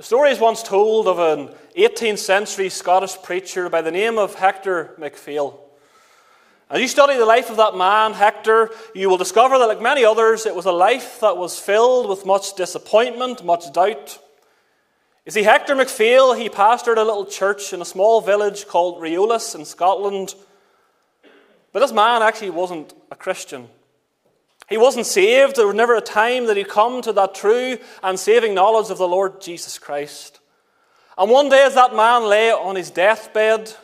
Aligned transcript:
The 0.00 0.06
story 0.06 0.30
is 0.30 0.40
once 0.40 0.62
told 0.62 1.06
of 1.06 1.18
an 1.18 1.54
18th 1.76 2.20
century 2.20 2.70
Scottish 2.70 3.20
preacher 3.22 3.68
by 3.68 3.82
the 3.82 3.90
name 3.90 4.16
of 4.16 4.34
Hector 4.34 4.94
MacPhail. 4.96 5.62
As 6.70 6.80
you 6.80 6.88
study 6.88 7.18
the 7.18 7.26
life 7.26 7.50
of 7.50 7.58
that 7.58 7.76
man, 7.76 8.14
Hector, 8.14 8.70
you 8.94 9.10
will 9.10 9.18
discover 9.18 9.58
that, 9.58 9.66
like 9.66 9.82
many 9.82 10.02
others, 10.02 10.46
it 10.46 10.54
was 10.54 10.64
a 10.64 10.72
life 10.72 11.20
that 11.20 11.36
was 11.36 11.58
filled 11.58 12.08
with 12.08 12.24
much 12.24 12.54
disappointment, 12.54 13.44
much 13.44 13.70
doubt. 13.74 14.18
You 15.26 15.32
see, 15.32 15.42
Hector 15.42 15.74
MacPhail, 15.74 16.32
he 16.32 16.48
pastored 16.48 16.96
a 16.96 17.04
little 17.04 17.26
church 17.26 17.74
in 17.74 17.82
a 17.82 17.84
small 17.84 18.22
village 18.22 18.66
called 18.66 19.02
Resolis 19.02 19.54
in 19.54 19.66
Scotland. 19.66 20.34
But 21.74 21.80
this 21.80 21.92
man 21.92 22.22
actually 22.22 22.48
wasn't 22.48 22.94
a 23.10 23.16
Christian. 23.16 23.68
He 24.70 24.78
wasn't 24.78 25.06
saved. 25.06 25.56
There 25.56 25.66
was 25.66 25.74
never 25.74 25.96
a 25.96 26.00
time 26.00 26.46
that 26.46 26.56
he'd 26.56 26.68
come 26.68 27.02
to 27.02 27.12
that 27.12 27.34
true 27.34 27.76
and 28.04 28.18
saving 28.18 28.54
knowledge 28.54 28.90
of 28.90 28.98
the 28.98 29.08
Lord 29.08 29.40
Jesus 29.40 29.78
Christ. 29.78 30.38
And 31.18 31.28
one 31.28 31.48
day, 31.48 31.64
as 31.64 31.74
that 31.74 31.94
man 31.94 32.28
lay 32.28 32.52
on 32.52 32.76
his 32.76 32.88
deathbed, 32.88 33.74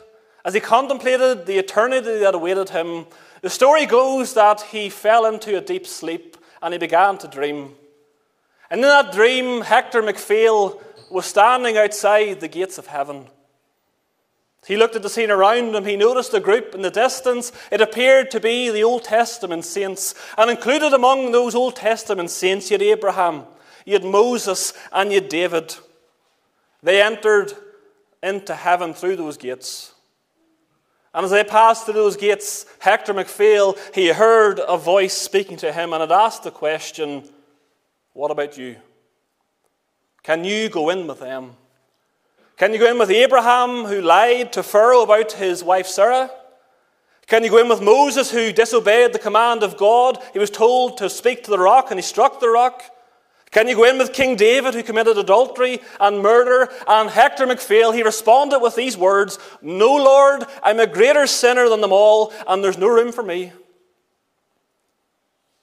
as 0.45 0.53
he 0.53 0.61
contemplated 0.61 1.45
the 1.45 1.57
eternity 1.57 2.19
that 2.19 2.33
awaited 2.33 2.69
him, 2.69 3.05
the 3.41 3.49
story 3.49 3.85
goes 3.85 4.33
that 4.33 4.61
he 4.61 4.89
fell 4.89 5.25
into 5.25 5.57
a 5.57 5.61
deep 5.61 5.85
sleep 5.85 6.37
and 6.61 6.73
he 6.73 6.79
began 6.79 7.17
to 7.17 7.27
dream. 7.27 7.75
And 8.71 8.79
in 8.79 8.87
that 8.87 9.11
dream, 9.11 9.61
Hector 9.61 10.01
MacPhail 10.01 10.81
was 11.11 11.25
standing 11.25 11.77
outside 11.77 12.39
the 12.39 12.47
gates 12.47 12.77
of 12.77 12.87
heaven. 12.87 13.27
He 14.67 14.75
looked 14.75 14.97
at 14.97 15.01
the 15.01 15.09
scene 15.09 15.31
around 15.31 15.73
him. 15.73 15.85
He 15.85 15.95
noticed 15.95 16.33
a 16.33 16.41
group 16.41 16.75
in 16.75 16.81
the 16.81 16.91
distance. 16.91 17.53
It 17.71 17.79
appeared 17.79 18.29
to 18.31 18.41
be 18.41 18.69
the 18.69 18.83
Old 18.83 19.05
Testament 19.05 19.63
saints. 19.63 20.13
And 20.37 20.51
included 20.51 20.93
among 20.93 21.31
those 21.31 21.55
Old 21.55 21.77
Testament 21.77 22.29
saints, 22.29 22.69
you 22.69 22.75
had 22.75 22.81
Abraham, 22.81 23.45
you 23.85 23.93
had 23.93 24.03
Moses, 24.03 24.73
and 24.91 25.09
you 25.09 25.21
had 25.21 25.29
David. 25.29 25.73
They 26.83 27.01
entered 27.01 27.53
into 28.21 28.53
heaven 28.53 28.93
through 28.93 29.15
those 29.15 29.37
gates. 29.37 29.93
And 31.13 31.23
as 31.23 31.31
they 31.31 31.45
passed 31.45 31.85
through 31.85 31.93
those 31.93 32.17
gates, 32.17 32.65
Hector 32.79 33.13
MacPhail, 33.13 33.77
he 33.93 34.09
heard 34.09 34.59
a 34.59 34.77
voice 34.77 35.13
speaking 35.13 35.55
to 35.57 35.71
him 35.71 35.93
and 35.93 36.01
had 36.01 36.11
asked 36.11 36.43
the 36.43 36.51
question, 36.51 37.23
What 38.11 38.31
about 38.31 38.57
you? 38.57 38.75
Can 40.23 40.43
you 40.43 40.67
go 40.67 40.89
in 40.89 41.07
with 41.07 41.21
them? 41.21 41.55
Can 42.57 42.73
you 42.73 42.79
go 42.79 42.89
in 42.89 42.97
with 42.97 43.11
Abraham, 43.11 43.85
who 43.85 44.01
lied 44.01 44.51
to 44.53 44.63
Pharaoh 44.63 45.03
about 45.03 45.33
his 45.33 45.63
wife 45.63 45.85
Sarah? 45.85 46.31
Can 47.27 47.43
you 47.43 47.51
go 47.51 47.59
in 47.59 47.69
with 47.69 47.81
Moses, 47.81 48.31
who 48.31 48.51
disobeyed 48.51 49.13
the 49.13 49.19
command 49.19 49.61
of 49.61 49.77
God? 49.77 50.17
He 50.33 50.39
was 50.39 50.49
told 50.49 50.97
to 50.97 51.09
speak 51.09 51.43
to 51.43 51.51
the 51.51 51.59
rock, 51.59 51.91
and 51.91 51.99
he 51.99 52.01
struck 52.01 52.39
the 52.39 52.49
rock. 52.49 52.83
Can 53.51 53.67
you 53.67 53.75
go 53.75 53.83
in 53.83 53.99
with 53.99 54.11
King 54.11 54.35
David, 54.35 54.73
who 54.73 54.81
committed 54.81 55.19
adultery 55.19 55.81
and 55.99 56.23
murder? 56.23 56.67
And 56.87 57.11
Hector 57.11 57.45
MacPhail, 57.45 57.91
he 57.91 58.01
responded 58.01 58.59
with 58.59 58.75
these 58.75 58.97
words 58.97 59.37
No, 59.61 59.95
Lord, 59.95 60.43
I'm 60.63 60.79
a 60.79 60.87
greater 60.87 61.27
sinner 61.27 61.69
than 61.69 61.81
them 61.81 61.93
all, 61.93 62.33
and 62.47 62.63
there's 62.63 62.77
no 62.77 62.87
room 62.87 63.11
for 63.11 63.23
me. 63.23 63.51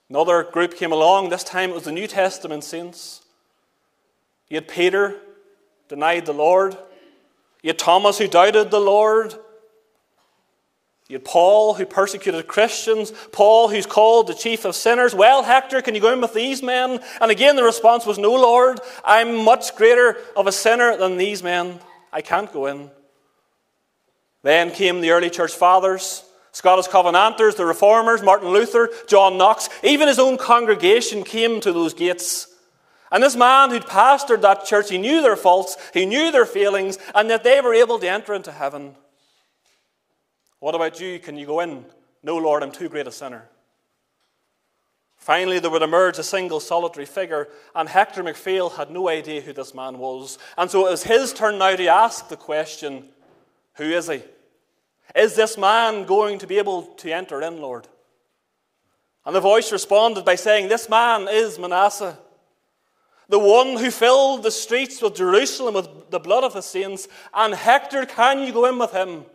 Another 0.09 0.43
group 0.43 0.75
came 0.75 0.93
along. 0.93 1.29
This 1.29 1.43
time 1.43 1.71
it 1.71 1.75
was 1.75 1.83
the 1.83 1.91
New 1.91 2.07
Testament 2.07 2.63
saints. 2.63 3.21
You 4.49 4.55
had 4.55 4.67
Peter, 4.67 5.19
denied 5.87 6.25
the 6.25 6.33
Lord. 6.33 6.77
You 7.65 7.69
had 7.69 7.79
Thomas 7.79 8.19
who 8.19 8.27
doubted 8.27 8.69
the 8.69 8.79
Lord. 8.79 9.33
You 11.09 11.15
had 11.15 11.25
Paul 11.25 11.73
who 11.73 11.87
persecuted 11.87 12.45
Christians. 12.45 13.11
Paul 13.31 13.69
who's 13.69 13.87
called 13.87 14.27
the 14.27 14.35
chief 14.35 14.65
of 14.65 14.75
sinners. 14.75 15.15
Well, 15.15 15.41
Hector, 15.41 15.81
can 15.81 15.95
you 15.95 15.99
go 15.99 16.13
in 16.13 16.21
with 16.21 16.35
these 16.35 16.61
men? 16.61 16.99
And 17.19 17.31
again, 17.31 17.55
the 17.55 17.63
response 17.63 18.05
was, 18.05 18.19
No, 18.19 18.33
Lord, 18.33 18.81
I'm 19.03 19.43
much 19.43 19.75
greater 19.75 20.15
of 20.37 20.45
a 20.45 20.51
sinner 20.51 20.95
than 20.95 21.17
these 21.17 21.41
men. 21.41 21.79
I 22.13 22.21
can't 22.21 22.53
go 22.53 22.67
in. 22.67 22.91
Then 24.43 24.69
came 24.69 25.01
the 25.01 25.09
early 25.09 25.31
church 25.31 25.53
fathers. 25.53 26.23
Scottish 26.51 26.85
Covenanters, 26.85 27.55
the 27.55 27.65
Reformers, 27.65 28.21
Martin 28.21 28.49
Luther, 28.49 28.91
John 29.07 29.39
Knox, 29.39 29.69
even 29.81 30.07
his 30.07 30.19
own 30.19 30.37
congregation 30.37 31.23
came 31.23 31.59
to 31.61 31.73
those 31.73 31.95
gates. 31.95 32.54
And 33.15 33.23
this 33.23 33.37
man 33.37 33.69
who'd 33.69 33.83
pastored 33.83 34.41
that 34.41 34.65
church, 34.65 34.89
he 34.89 34.97
knew 34.97 35.21
their 35.21 35.37
faults, 35.37 35.77
he 35.93 36.05
knew 36.05 36.33
their 36.33 36.45
failings, 36.45 36.99
and 37.15 37.29
that 37.29 37.45
they 37.45 37.61
were 37.61 37.73
able 37.73 37.97
to 37.97 38.09
enter 38.09 38.33
into 38.33 38.51
heaven. 38.51 38.93
What 40.59 40.75
about 40.75 40.99
you? 40.99 41.17
Can 41.19 41.37
you 41.37 41.45
go 41.45 41.61
in? 41.61 41.85
No, 42.23 42.35
Lord, 42.35 42.61
I'm 42.61 42.73
too 42.73 42.89
great 42.89 43.07
a 43.07 43.13
sinner. 43.13 43.47
Finally, 45.15 45.59
there 45.59 45.71
would 45.71 45.81
emerge 45.81 46.19
a 46.19 46.23
single 46.23 46.59
solitary 46.59 47.05
figure, 47.05 47.47
and 47.73 47.87
Hector 47.87 48.21
MacPhail 48.21 48.71
had 48.71 48.91
no 48.91 49.07
idea 49.07 49.39
who 49.39 49.53
this 49.53 49.73
man 49.73 49.97
was. 49.97 50.37
And 50.57 50.69
so 50.69 50.85
it 50.85 50.91
was 50.91 51.03
his 51.03 51.31
turn 51.31 51.57
now 51.57 51.73
to 51.73 51.87
ask 51.87 52.27
the 52.27 52.35
question 52.35 53.07
Who 53.75 53.85
is 53.85 54.09
he? 54.09 54.23
Is 55.15 55.37
this 55.37 55.57
man 55.57 56.03
going 56.03 56.39
to 56.39 56.47
be 56.47 56.57
able 56.57 56.81
to 56.81 57.13
enter 57.13 57.41
in, 57.41 57.61
Lord? 57.61 57.87
And 59.25 59.33
the 59.33 59.39
voice 59.39 59.71
responded 59.71 60.25
by 60.25 60.35
saying, 60.35 60.67
This 60.67 60.89
man 60.89 61.29
is 61.29 61.57
Manasseh 61.57 62.17
the 63.29 63.39
one 63.39 63.77
who 63.77 63.91
filled 63.91 64.43
the 64.43 64.51
streets 64.51 65.01
with 65.01 65.15
Jerusalem 65.15 65.75
with 65.75 66.11
the 66.11 66.19
blood 66.19 66.43
of 66.43 66.53
the 66.53 66.61
saints. 66.61 67.07
And 67.33 67.53
Hector, 67.53 68.05
can 68.05 68.41
you 68.41 68.53
go 68.53 68.65
in 68.65 68.77
with 68.77 68.91
him? 68.91 69.25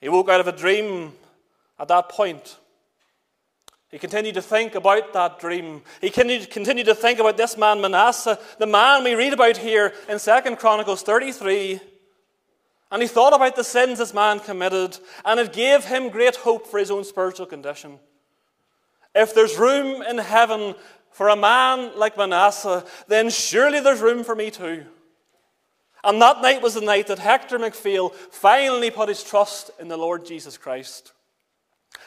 He 0.00 0.08
woke 0.08 0.28
out 0.28 0.40
of 0.40 0.48
a 0.48 0.52
dream 0.52 1.12
at 1.78 1.88
that 1.88 2.08
point. 2.08 2.56
He 3.90 3.98
continued 3.98 4.34
to 4.34 4.42
think 4.42 4.74
about 4.74 5.12
that 5.14 5.40
dream. 5.40 5.82
He 6.00 6.10
continued 6.10 6.86
to 6.86 6.94
think 6.94 7.18
about 7.18 7.36
this 7.36 7.56
man, 7.56 7.80
Manasseh, 7.80 8.38
the 8.58 8.66
man 8.66 9.02
we 9.02 9.14
read 9.14 9.32
about 9.32 9.56
here 9.56 9.94
in 10.08 10.18
2 10.18 10.56
Chronicles 10.56 11.02
33. 11.02 11.80
And 12.90 13.02
he 13.02 13.08
thought 13.08 13.34
about 13.34 13.56
the 13.56 13.64
sins 13.64 13.98
this 13.98 14.14
man 14.14 14.40
committed, 14.40 14.98
and 15.24 15.40
it 15.40 15.52
gave 15.52 15.84
him 15.84 16.10
great 16.10 16.36
hope 16.36 16.66
for 16.66 16.78
his 16.78 16.90
own 16.90 17.04
spiritual 17.04 17.46
condition. 17.46 17.98
If 19.14 19.34
there's 19.34 19.58
room 19.58 20.02
in 20.02 20.18
heaven 20.18 20.74
for 21.18 21.30
a 21.30 21.34
man 21.34 21.90
like 21.98 22.16
Manasseh, 22.16 22.84
then 23.08 23.28
surely 23.28 23.80
there's 23.80 23.98
room 24.00 24.22
for 24.22 24.36
me 24.36 24.52
too. 24.52 24.84
And 26.04 26.22
that 26.22 26.42
night 26.42 26.62
was 26.62 26.74
the 26.74 26.80
night 26.80 27.08
that 27.08 27.18
Hector 27.18 27.58
MacPhail 27.58 28.10
finally 28.10 28.92
put 28.92 29.08
his 29.08 29.24
trust 29.24 29.72
in 29.80 29.88
the 29.88 29.96
Lord 29.96 30.24
Jesus 30.24 30.56
Christ. 30.56 31.12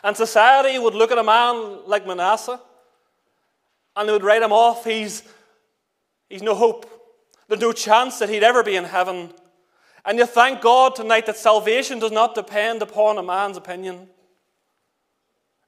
And 0.01 0.15
society 0.15 0.79
would 0.79 0.93
look 0.93 1.11
at 1.11 1.17
a 1.17 1.25
man 1.25 1.85
like 1.87 2.07
Manasseh 2.07 2.57
and 3.97 4.07
they 4.07 4.13
would 4.13 4.23
write 4.23 4.43
him 4.43 4.53
off. 4.53 4.85
He's, 4.85 5.23
he's 6.29 6.41
no 6.41 6.55
hope. 6.55 6.89
There's 7.49 7.59
no 7.59 7.73
chance 7.73 8.17
that 8.19 8.29
he'd 8.29 8.43
ever 8.43 8.63
be 8.63 8.77
in 8.77 8.85
heaven. 8.85 9.33
And 10.05 10.19
you 10.19 10.25
thank 10.25 10.61
God 10.61 10.95
tonight 10.95 11.25
that 11.25 11.35
salvation 11.35 11.99
does 11.99 12.13
not 12.13 12.33
depend 12.33 12.81
upon 12.81 13.17
a 13.17 13.23
man's 13.23 13.57
opinion. 13.57 14.07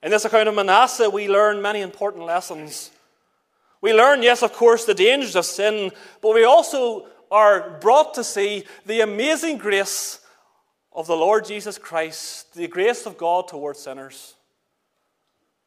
In 0.02 0.10
this 0.10 0.24
account 0.24 0.48
of 0.48 0.54
Manasseh, 0.54 1.10
we 1.10 1.28
learn 1.28 1.60
many 1.60 1.82
important 1.82 2.24
lessons. 2.24 2.90
We 3.84 3.92
learn, 3.92 4.22
yes, 4.22 4.42
of 4.42 4.54
course, 4.54 4.86
the 4.86 4.94
dangers 4.94 5.36
of 5.36 5.44
sin, 5.44 5.92
but 6.22 6.32
we 6.32 6.44
also 6.44 7.06
are 7.30 7.78
brought 7.80 8.14
to 8.14 8.24
see 8.24 8.64
the 8.86 9.02
amazing 9.02 9.58
grace 9.58 10.20
of 10.90 11.06
the 11.06 11.14
Lord 11.14 11.44
Jesus 11.44 11.76
Christ, 11.76 12.54
the 12.54 12.66
grace 12.66 13.04
of 13.04 13.18
God 13.18 13.46
towards 13.46 13.80
sinners. 13.80 14.36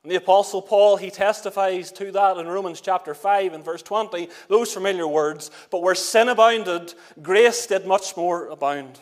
And 0.01 0.11
the 0.11 0.15
Apostle 0.15 0.63
Paul, 0.63 0.97
he 0.97 1.11
testifies 1.11 1.91
to 1.91 2.11
that 2.13 2.37
in 2.37 2.47
Romans 2.47 2.81
chapter 2.81 3.13
5 3.13 3.53
and 3.53 3.63
verse 3.63 3.83
20, 3.83 4.29
those 4.47 4.73
familiar 4.73 5.07
words. 5.07 5.51
But 5.69 5.83
where 5.83 5.93
sin 5.93 6.27
abounded, 6.27 6.95
grace 7.21 7.67
did 7.67 7.85
much 7.85 8.17
more 8.17 8.47
abound. 8.47 8.99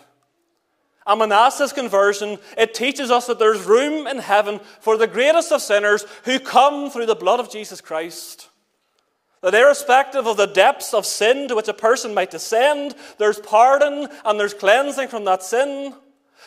And 1.08 1.20
Manasseh's 1.20 1.72
conversion, 1.72 2.38
it 2.58 2.74
teaches 2.74 3.12
us 3.12 3.28
that 3.28 3.40
there's 3.40 3.64
room 3.64 4.08
in 4.08 4.18
heaven 4.18 4.60
for 4.82 4.98
the 4.98 5.08
greatest 5.08 5.54
of 5.54 5.62
sinners 5.62 6.06
who 6.26 6.38
come 6.38 6.90
through 6.90 7.06
the 7.06 7.16
blood 7.16 7.40
of 7.40 7.50
Jesus 7.50 7.80
Christ. 7.80 8.50
That 9.46 9.54
irrespective 9.54 10.26
of 10.26 10.38
the 10.38 10.48
depths 10.48 10.92
of 10.92 11.06
sin 11.06 11.48
to 11.50 11.56
which 11.56 11.68
a 11.68 11.74
person 11.74 12.16
might 12.16 12.32
descend, 12.32 12.96
there's 13.20 13.40
pardon 13.40 14.08
and 14.26 14.40
there's 14.40 14.56
cleansing 14.56 15.08
from 15.08 15.26
that 15.26 15.44
sin. 15.44 15.94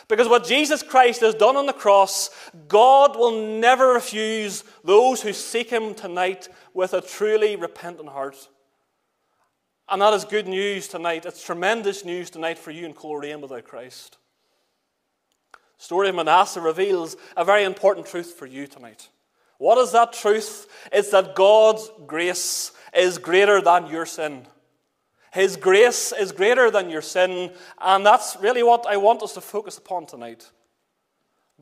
Because 0.09 0.27
what 0.27 0.45
Jesus 0.45 0.83
Christ 0.83 1.21
has 1.21 1.33
done 1.33 1.55
on 1.55 1.65
the 1.65 1.71
cross, 1.71 2.29
God 2.67 3.15
will 3.15 3.57
never 3.57 3.93
refuse 3.93 4.65
those 4.83 5.21
who 5.21 5.31
seek 5.31 5.69
Him 5.69 5.95
tonight 5.95 6.49
with 6.73 6.93
a 6.93 6.99
truly 6.99 7.55
repentant 7.55 8.09
heart. 8.09 8.49
And 9.87 10.01
that 10.01 10.13
is 10.13 10.25
good 10.25 10.49
news 10.49 10.89
tonight. 10.89 11.25
It's 11.25 11.41
tremendous 11.41 12.03
news 12.03 12.29
tonight 12.29 12.59
for 12.59 12.71
you 12.71 12.85
in 12.85 12.93
Coleraine 12.93 13.39
without 13.39 13.63
Christ. 13.63 14.17
The 15.53 15.85
story 15.85 16.09
of 16.09 16.15
Manasseh 16.15 16.59
reveals 16.59 17.15
a 17.37 17.45
very 17.45 17.63
important 17.63 18.07
truth 18.07 18.33
for 18.33 18.45
you 18.45 18.67
tonight. 18.67 19.07
What 19.57 19.77
is 19.77 19.93
that 19.93 20.11
truth? 20.11 20.67
It's 20.91 21.11
that 21.11 21.35
God's 21.35 21.89
grace 22.05 22.73
is 22.93 23.17
greater 23.17 23.61
than 23.61 23.87
your 23.87 24.05
sin. 24.05 24.45
His 25.31 25.57
grace 25.57 26.11
is 26.11 26.31
greater 26.31 26.71
than 26.71 26.89
your 26.89 27.03
sin, 27.03 27.51
and 27.79 28.05
that's 28.05 28.35
really 28.41 28.63
what 28.63 28.87
I 28.87 28.97
want 28.97 29.21
us 29.21 29.33
to 29.33 29.41
focus 29.41 29.77
upon 29.77 30.07
tonight. 30.07 30.49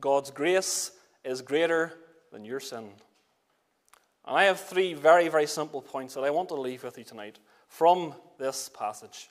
God's 0.00 0.30
grace 0.30 0.92
is 1.24 1.42
greater 1.42 1.92
than 2.32 2.44
your 2.44 2.60
sin. 2.60 2.88
And 4.26 4.36
I 4.36 4.44
have 4.44 4.60
three 4.60 4.94
very, 4.94 5.28
very 5.28 5.46
simple 5.46 5.82
points 5.82 6.14
that 6.14 6.24
I 6.24 6.30
want 6.30 6.48
to 6.50 6.54
leave 6.54 6.84
with 6.84 6.96
you 6.96 7.04
tonight 7.04 7.38
from 7.66 8.14
this 8.38 8.70
passage. 8.70 9.28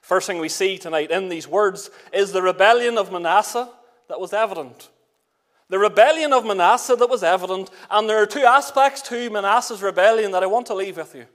First 0.00 0.26
thing 0.26 0.38
we 0.38 0.48
see 0.48 0.78
tonight 0.78 1.10
in 1.10 1.28
these 1.28 1.48
words 1.48 1.90
is 2.12 2.30
the 2.30 2.42
rebellion 2.42 2.98
of 2.98 3.10
Manasseh 3.10 3.70
that 4.08 4.20
was 4.20 4.32
evident. 4.32 4.90
The 5.68 5.78
rebellion 5.78 6.32
of 6.32 6.44
Manasseh 6.44 6.96
that 6.96 7.08
was 7.08 7.22
evident, 7.22 7.70
and 7.90 8.08
there 8.08 8.22
are 8.22 8.26
two 8.26 8.44
aspects 8.44 9.00
to 9.02 9.30
Manasseh's 9.30 9.82
rebellion 9.82 10.30
that 10.32 10.42
I 10.42 10.46
want 10.46 10.66
to 10.66 10.74
leave 10.74 10.98
with 10.98 11.14
you. 11.14 11.26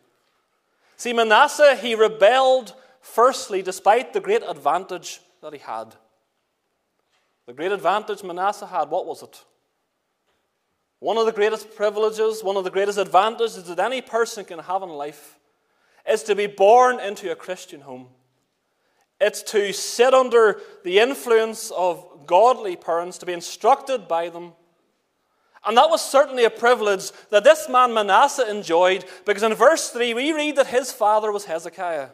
See, 0.98 1.14
Manasseh, 1.14 1.76
he 1.76 1.96
rebelled 1.96 2.74
firstly 3.02 3.62
despite 3.62 4.14
the 4.14 4.20
great 4.20 4.44
advantage 4.48 5.22
that 5.42 5.54
he 5.54 5.60
had. 5.60 5.96
The 7.48 7.54
great 7.54 7.72
advantage 7.72 8.24
Manasseh 8.24 8.68
had, 8.68 8.90
what 8.90 9.08
was 9.08 9.24
it? 9.24 9.44
One 11.00 11.18
of 11.18 11.26
the 11.26 11.32
greatest 11.32 11.76
privileges, 11.76 12.44
one 12.44 12.58
of 12.58 12.64
the 12.64 12.70
greatest 12.70 13.00
advantages 13.00 13.64
that 13.64 13.80
any 13.80 14.02
person 14.02 14.46
can 14.46 14.60
have 14.60 14.84
in 14.84 14.90
life 14.90 15.40
is 16.08 16.22
to 16.24 16.36
be 16.36 16.46
born 16.46 17.00
into 17.00 17.32
a 17.32 17.36
Christian 17.36 17.82
home. 17.82 18.10
It's 19.20 19.44
to 19.44 19.74
sit 19.74 20.14
under 20.14 20.62
the 20.84 21.00
influence 21.00 21.72
of 21.72 22.26
godly 22.26 22.76
parents, 22.76 23.18
to 23.18 23.26
be 23.26 23.34
instructed 23.34 24.08
by 24.08 24.30
them. 24.30 24.54
And 25.66 25.76
that 25.78 25.90
was 25.90 26.02
certainly 26.02 26.46
a 26.46 26.50
privilege 26.50 27.12
that 27.32 27.44
this 27.44 27.68
man 27.68 27.94
Manasseh 27.94 28.50
enjoyed, 28.50 29.04
because 29.26 29.44
in 29.44 29.54
verse 29.54 29.90
3 29.90 30.14
we 30.14 30.32
read 30.32 30.56
that 30.56 30.68
his 30.68 30.92
father 30.92 31.32
was 31.32 31.46
Hezekiah. 31.46 32.10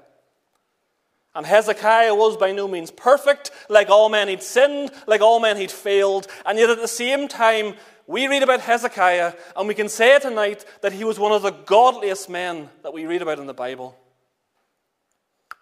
And 1.36 1.46
Hezekiah 1.46 2.16
was 2.16 2.38
by 2.38 2.54
no 2.54 2.68
means 2.68 2.92
perfect, 2.92 3.52
like 3.70 3.90
all 3.90 4.08
men 4.10 4.30
he'd 4.30 4.42
sinned, 4.42 4.90
like 5.06 5.22
all 5.22 5.42
men 5.42 5.58
he'd 5.58 5.70
failed. 5.70 6.28
And 6.46 6.58
yet 6.58 6.70
at 6.70 6.80
the 6.80 6.88
same 6.88 7.28
time, 7.28 7.76
we 8.08 8.28
read 8.28 8.42
about 8.42 8.62
Hezekiah, 8.62 9.34
and 9.58 9.68
we 9.68 9.74
can 9.74 9.90
say 9.90 10.18
tonight 10.20 10.64
that 10.82 10.94
he 10.94 11.04
was 11.04 11.20
one 11.20 11.34
of 11.34 11.42
the 11.42 11.52
godliest 11.52 12.30
men 12.30 12.70
that 12.84 12.94
we 12.94 13.06
read 13.06 13.22
about 13.22 13.40
in 13.40 13.48
the 13.48 13.54
Bible. 13.54 13.98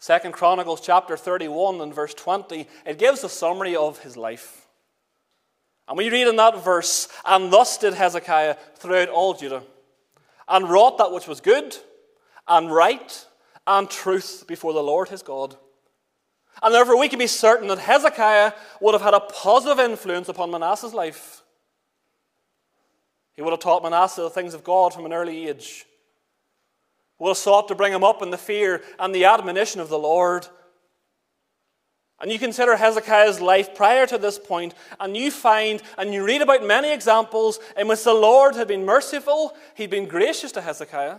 Second 0.04 0.34
Chronicles 0.34 0.82
chapter 0.82 1.16
31 1.16 1.80
and 1.80 1.96
verse 1.96 2.14
20, 2.14 2.68
it 2.86 3.00
gives 3.00 3.24
a 3.24 3.30
summary 3.30 3.74
of 3.74 4.00
his 4.00 4.18
life. 4.18 4.68
And 5.88 5.98
we 5.98 6.10
read 6.10 6.28
in 6.28 6.36
that 6.36 6.62
verse, 6.62 7.08
and 7.24 7.54
thus 7.54 7.78
did 7.78 7.94
Hezekiah 7.94 8.58
throughout 8.76 9.08
all 9.08 9.34
Judah, 9.34 9.64
and 10.50 10.70
wrought 10.70 10.98
that 10.98 11.14
which 11.14 11.26
was 11.26 11.40
good, 11.40 11.78
and 12.50 12.70
right, 12.70 13.26
and 13.66 13.90
truth 13.90 14.44
before 14.46 14.74
the 14.74 14.84
Lord 14.84 15.08
his 15.08 15.22
God. 15.22 15.56
And 16.62 16.76
therefore, 16.76 17.00
we 17.00 17.08
can 17.08 17.20
be 17.20 17.26
certain 17.26 17.70
that 17.70 17.80
Hezekiah 17.80 18.52
would 18.82 18.96
have 18.96 19.02
had 19.02 19.14
a 19.14 19.22
positive 19.22 19.80
influence 19.80 20.28
upon 20.28 20.52
Manasseh's 20.52 20.94
life. 20.94 21.44
He 23.38 23.42
would 23.42 23.52
have 23.52 23.62
taught 23.62 23.84
Manasseh 23.84 24.24
the 24.24 24.30
things 24.30 24.54
of 24.54 24.66
God 24.66 24.94
from 24.94 25.06
an 25.06 25.14
early 25.14 25.48
age. 25.48 25.86
Have 27.28 27.38
sought 27.38 27.68
to 27.68 27.76
bring 27.76 27.94
him 27.94 28.04
up 28.04 28.22
in 28.22 28.32
the 28.32 28.38
fear 28.38 28.82
and 29.00 29.14
the 29.14 29.26
admonition 29.26 29.80
of 29.82 29.90
the 29.90 30.00
Lord. 30.00 30.48
And 32.20 32.32
you 32.32 32.40
consider 32.40 32.78
Hezekiah's 32.78 33.42
life 33.42 33.76
prior 33.76 34.06
to 34.08 34.18
this 34.18 34.40
point, 34.40 34.74
and 35.00 35.18
you 35.18 35.30
find 35.30 35.82
and 35.98 36.14
you 36.14 36.24
read 36.24 36.42
about 36.42 36.66
many 36.66 36.94
examples 36.94 37.60
in 37.76 37.88
which 37.88 38.04
the 38.04 38.14
Lord 38.14 38.56
had 38.56 38.68
been 38.68 38.86
merciful, 38.86 39.56
he'd 39.76 39.90
been 39.90 40.08
gracious 40.08 40.52
to 40.54 40.62
Hezekiah. 40.62 41.18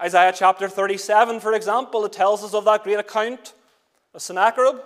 Isaiah 0.00 0.32
chapter 0.34 0.68
37, 0.68 1.40
for 1.40 1.52
example, 1.52 2.04
it 2.04 2.12
tells 2.12 2.44
us 2.44 2.54
of 2.54 2.64
that 2.64 2.84
great 2.84 2.98
account 2.98 3.54
of 4.14 4.22
Sennacherib. 4.22 4.76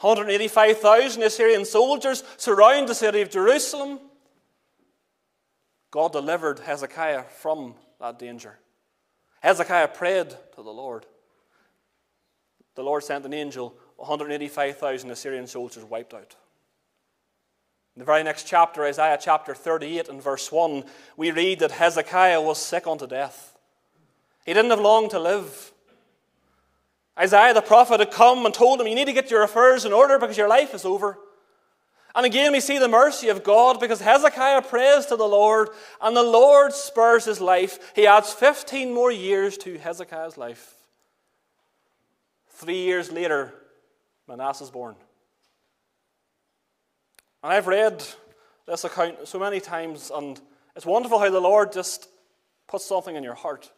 185,000 0.00 1.22
Assyrian 1.22 1.64
soldiers 1.64 2.22
surround 2.36 2.88
the 2.88 2.94
city 2.94 3.22
of 3.22 3.30
Jerusalem. 3.30 3.98
God 5.90 6.12
delivered 6.12 6.58
Hezekiah 6.58 7.24
from 7.24 7.74
that 8.04 8.18
danger. 8.18 8.58
Hezekiah 9.40 9.88
prayed 9.88 10.28
to 10.28 10.62
the 10.62 10.70
Lord. 10.70 11.06
The 12.74 12.82
Lord 12.82 13.02
sent 13.02 13.24
an 13.24 13.32
angel, 13.32 13.74
185,000 13.96 15.10
Assyrian 15.10 15.46
soldiers 15.46 15.84
wiped 15.84 16.12
out. 16.12 16.36
In 17.96 18.00
the 18.00 18.04
very 18.04 18.22
next 18.22 18.46
chapter, 18.46 18.84
Isaiah 18.84 19.18
chapter 19.18 19.54
38 19.54 20.08
and 20.08 20.22
verse 20.22 20.52
1, 20.52 20.84
we 21.16 21.30
read 21.30 21.60
that 21.60 21.70
Hezekiah 21.70 22.42
was 22.42 22.58
sick 22.58 22.86
unto 22.86 23.06
death. 23.06 23.56
He 24.44 24.52
didn't 24.52 24.72
have 24.72 24.80
long 24.80 25.08
to 25.10 25.18
live. 25.18 25.72
Isaiah 27.18 27.54
the 27.54 27.62
prophet 27.62 28.00
had 28.00 28.10
come 28.10 28.44
and 28.44 28.54
told 28.54 28.80
him, 28.80 28.86
You 28.86 28.96
need 28.96 29.06
to 29.06 29.12
get 29.14 29.30
your 29.30 29.44
affairs 29.44 29.86
in 29.86 29.94
order 29.94 30.18
because 30.18 30.36
your 30.36 30.48
life 30.48 30.74
is 30.74 30.84
over. 30.84 31.18
And 32.14 32.24
again, 32.24 32.52
we 32.52 32.60
see 32.60 32.78
the 32.78 32.88
mercy 32.88 33.28
of 33.28 33.42
God 33.42 33.80
because 33.80 34.00
Hezekiah 34.00 34.62
prays 34.62 35.06
to 35.06 35.16
the 35.16 35.26
Lord 35.26 35.70
and 36.00 36.16
the 36.16 36.22
Lord 36.22 36.72
spares 36.72 37.24
his 37.24 37.40
life. 37.40 37.92
He 37.96 38.06
adds 38.06 38.32
15 38.32 38.94
more 38.94 39.10
years 39.10 39.58
to 39.58 39.78
Hezekiah's 39.78 40.38
life. 40.38 40.74
Three 42.50 42.82
years 42.82 43.10
later, 43.10 43.52
Manasseh 44.28 44.64
is 44.64 44.70
born. 44.70 44.94
And 47.42 47.52
I've 47.52 47.66
read 47.66 48.02
this 48.66 48.84
account 48.84 49.26
so 49.26 49.38
many 49.38 49.60
times, 49.60 50.10
and 50.14 50.40
it's 50.76 50.86
wonderful 50.86 51.18
how 51.18 51.30
the 51.30 51.40
Lord 51.40 51.72
just 51.72 52.08
puts 52.68 52.86
something 52.86 53.16
in 53.16 53.24
your 53.24 53.34
heart. 53.34 53.70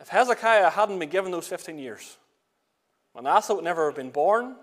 If 0.00 0.08
Hezekiah 0.08 0.70
hadn't 0.70 0.98
been 0.98 1.08
given 1.08 1.32
those 1.32 1.48
15 1.48 1.78
years, 1.78 2.18
Manasseh 3.14 3.54
would 3.54 3.64
never 3.64 3.86
have 3.86 3.96
been 3.96 4.10
born. 4.10 4.56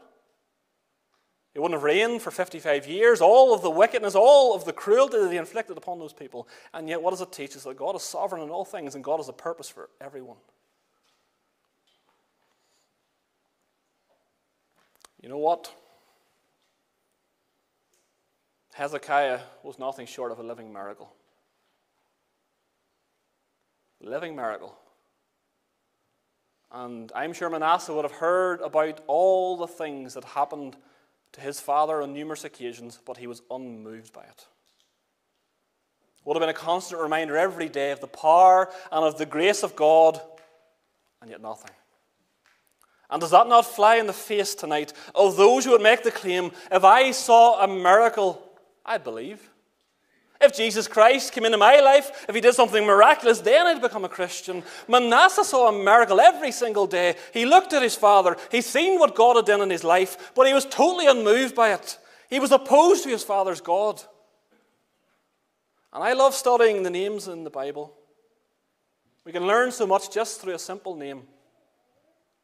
He 1.54 1.60
wouldn't 1.60 1.76
have 1.76 1.84
reigned 1.84 2.22
for 2.22 2.32
55 2.32 2.88
years. 2.88 3.22
All 3.22 3.54
of 3.54 3.62
the 3.62 3.70
wickedness, 3.70 4.16
all 4.16 4.56
of 4.56 4.66
the 4.66 4.74
cruelty 4.74 5.20
that 5.20 5.32
he 5.32 5.38
inflicted 5.38 5.78
upon 5.78 6.00
those 6.00 6.14
people. 6.14 6.48
And 6.74 6.90
yet, 6.90 7.02
what 7.02 7.12
does 7.12 7.22
it 7.22 7.32
teach 7.32 7.56
us? 7.56 7.64
That 7.64 7.78
God 7.78 7.96
is 7.96 8.02
sovereign 8.02 8.42
in 8.42 8.50
all 8.50 8.66
things 8.66 8.96
and 8.96 9.04
God 9.04 9.18
has 9.18 9.30
a 9.30 9.34
purpose 9.34 9.70
for 9.70 9.90
everyone. 10.02 10.38
You 15.22 15.30
know 15.30 15.38
what? 15.38 15.72
Hezekiah 18.74 19.40
was 19.62 19.78
nothing 19.78 20.08
short 20.08 20.32
of 20.32 20.40
a 20.40 20.44
living 20.44 20.74
miracle. 20.74 21.14
Living 24.02 24.36
miracle. 24.36 24.76
And 26.72 27.12
I'm 27.16 27.32
sure 27.32 27.52
Manasseh 27.52 27.94
would 27.94 28.04
have 28.04 28.12
heard 28.12 28.60
about 28.62 29.02
all 29.06 29.56
the 29.56 29.68
things 29.68 30.16
that 30.16 30.24
happened 30.24 30.76
to 31.34 31.42
his 31.42 31.60
father 31.60 32.02
on 32.02 32.14
numerous 32.14 32.44
occasions, 32.44 33.00
but 33.06 33.18
he 33.18 33.28
was 33.28 33.42
unmoved 33.52 34.14
by 34.14 34.24
it. 34.24 34.46
Would 36.26 36.36
have 36.36 36.42
been 36.42 36.50
a 36.50 36.54
constant 36.54 37.02
reminder 37.02 37.38
every 37.38 37.68
day 37.68 37.92
of 37.92 38.00
the 38.00 38.08
power 38.08 38.72
and 38.92 39.04
of 39.04 39.18
the 39.18 39.26
grace 39.26 39.62
of 39.62 39.76
God, 39.76 40.22
and 41.22 41.30
yet 41.30 41.42
nothing. 41.42 41.72
And 43.10 43.20
does 43.20 43.32
that 43.32 43.48
not 43.48 43.66
fly 43.66 43.98
in 43.98 44.08
the 44.08 44.14
face 44.14 44.56
tonight 44.56 44.94
of 45.14 45.36
those 45.36 45.66
who 45.66 45.72
would 45.72 45.82
make 45.82 46.04
the 46.04 46.12
claim 46.12 46.52
if 46.72 46.84
I 46.84 47.12
saw 47.12 47.64
a 47.64 47.68
miracle, 47.68 48.42
I'd 48.86 49.04
believe? 49.04 49.50
If 50.44 50.54
Jesus 50.54 50.90
Christ 50.90 51.32
came 51.32 51.46
into 51.46 51.58
my 51.58 51.80
life, 51.80 52.26
if 52.28 52.36
he 52.36 52.42
did 52.42 52.54
something 52.54 52.86
miraculous, 52.86 53.40
then 53.40 53.66
I'd 53.66 53.82
become 53.82 54.04
a 54.04 54.10
Christian. 54.10 54.62
Manasseh 54.90 55.46
saw 55.46 55.70
a 55.70 55.84
miracle 55.84 56.20
every 56.20 56.52
single 56.52 56.86
day. 56.86 57.16
He 57.32 57.46
looked 57.46 57.72
at 57.72 57.82
his 57.82 57.96
father, 57.96 58.36
he 58.52 58.60
seen 58.60 59.00
what 59.00 59.16
God 59.16 59.38
had 59.38 59.46
done 59.46 59.62
in 59.62 59.70
his 59.70 59.86
life, 59.86 60.34
but 60.36 60.46
he 60.46 60.54
was 60.54 60.66
totally 60.66 61.08
unmoved 61.08 61.56
by 61.56 61.72
it. 61.74 61.98
He 62.30 62.42
was 62.42 62.52
opposed 62.52 63.04
to 63.04 63.10
his 63.10 63.24
father's 63.24 63.62
God. 63.62 64.02
And 65.94 66.04
I 66.04 66.12
love 66.12 66.34
studying 66.34 66.84
the 66.84 66.90
names 66.90 67.30
in 67.30 67.46
the 67.46 67.50
Bible. 67.50 67.94
We 69.24 69.32
can 69.32 69.48
learn 69.48 69.72
so 69.72 69.88
much 69.88 70.12
just 70.12 70.42
through 70.42 70.56
a 70.56 70.60
simple 70.60 70.96
name. 70.96 71.24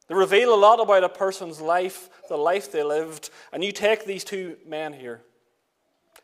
They 0.06 0.14
reveal 0.14 0.54
a 0.54 0.56
lot 0.56 0.80
about 0.80 1.04
a 1.04 1.08
person's 1.10 1.60
life, 1.60 2.08
the 2.30 2.38
life 2.38 2.72
they 2.72 2.82
lived. 2.82 3.28
And 3.52 3.62
you 3.62 3.72
take 3.72 4.06
these 4.06 4.24
two 4.24 4.56
men 4.64 4.94
here 4.94 5.22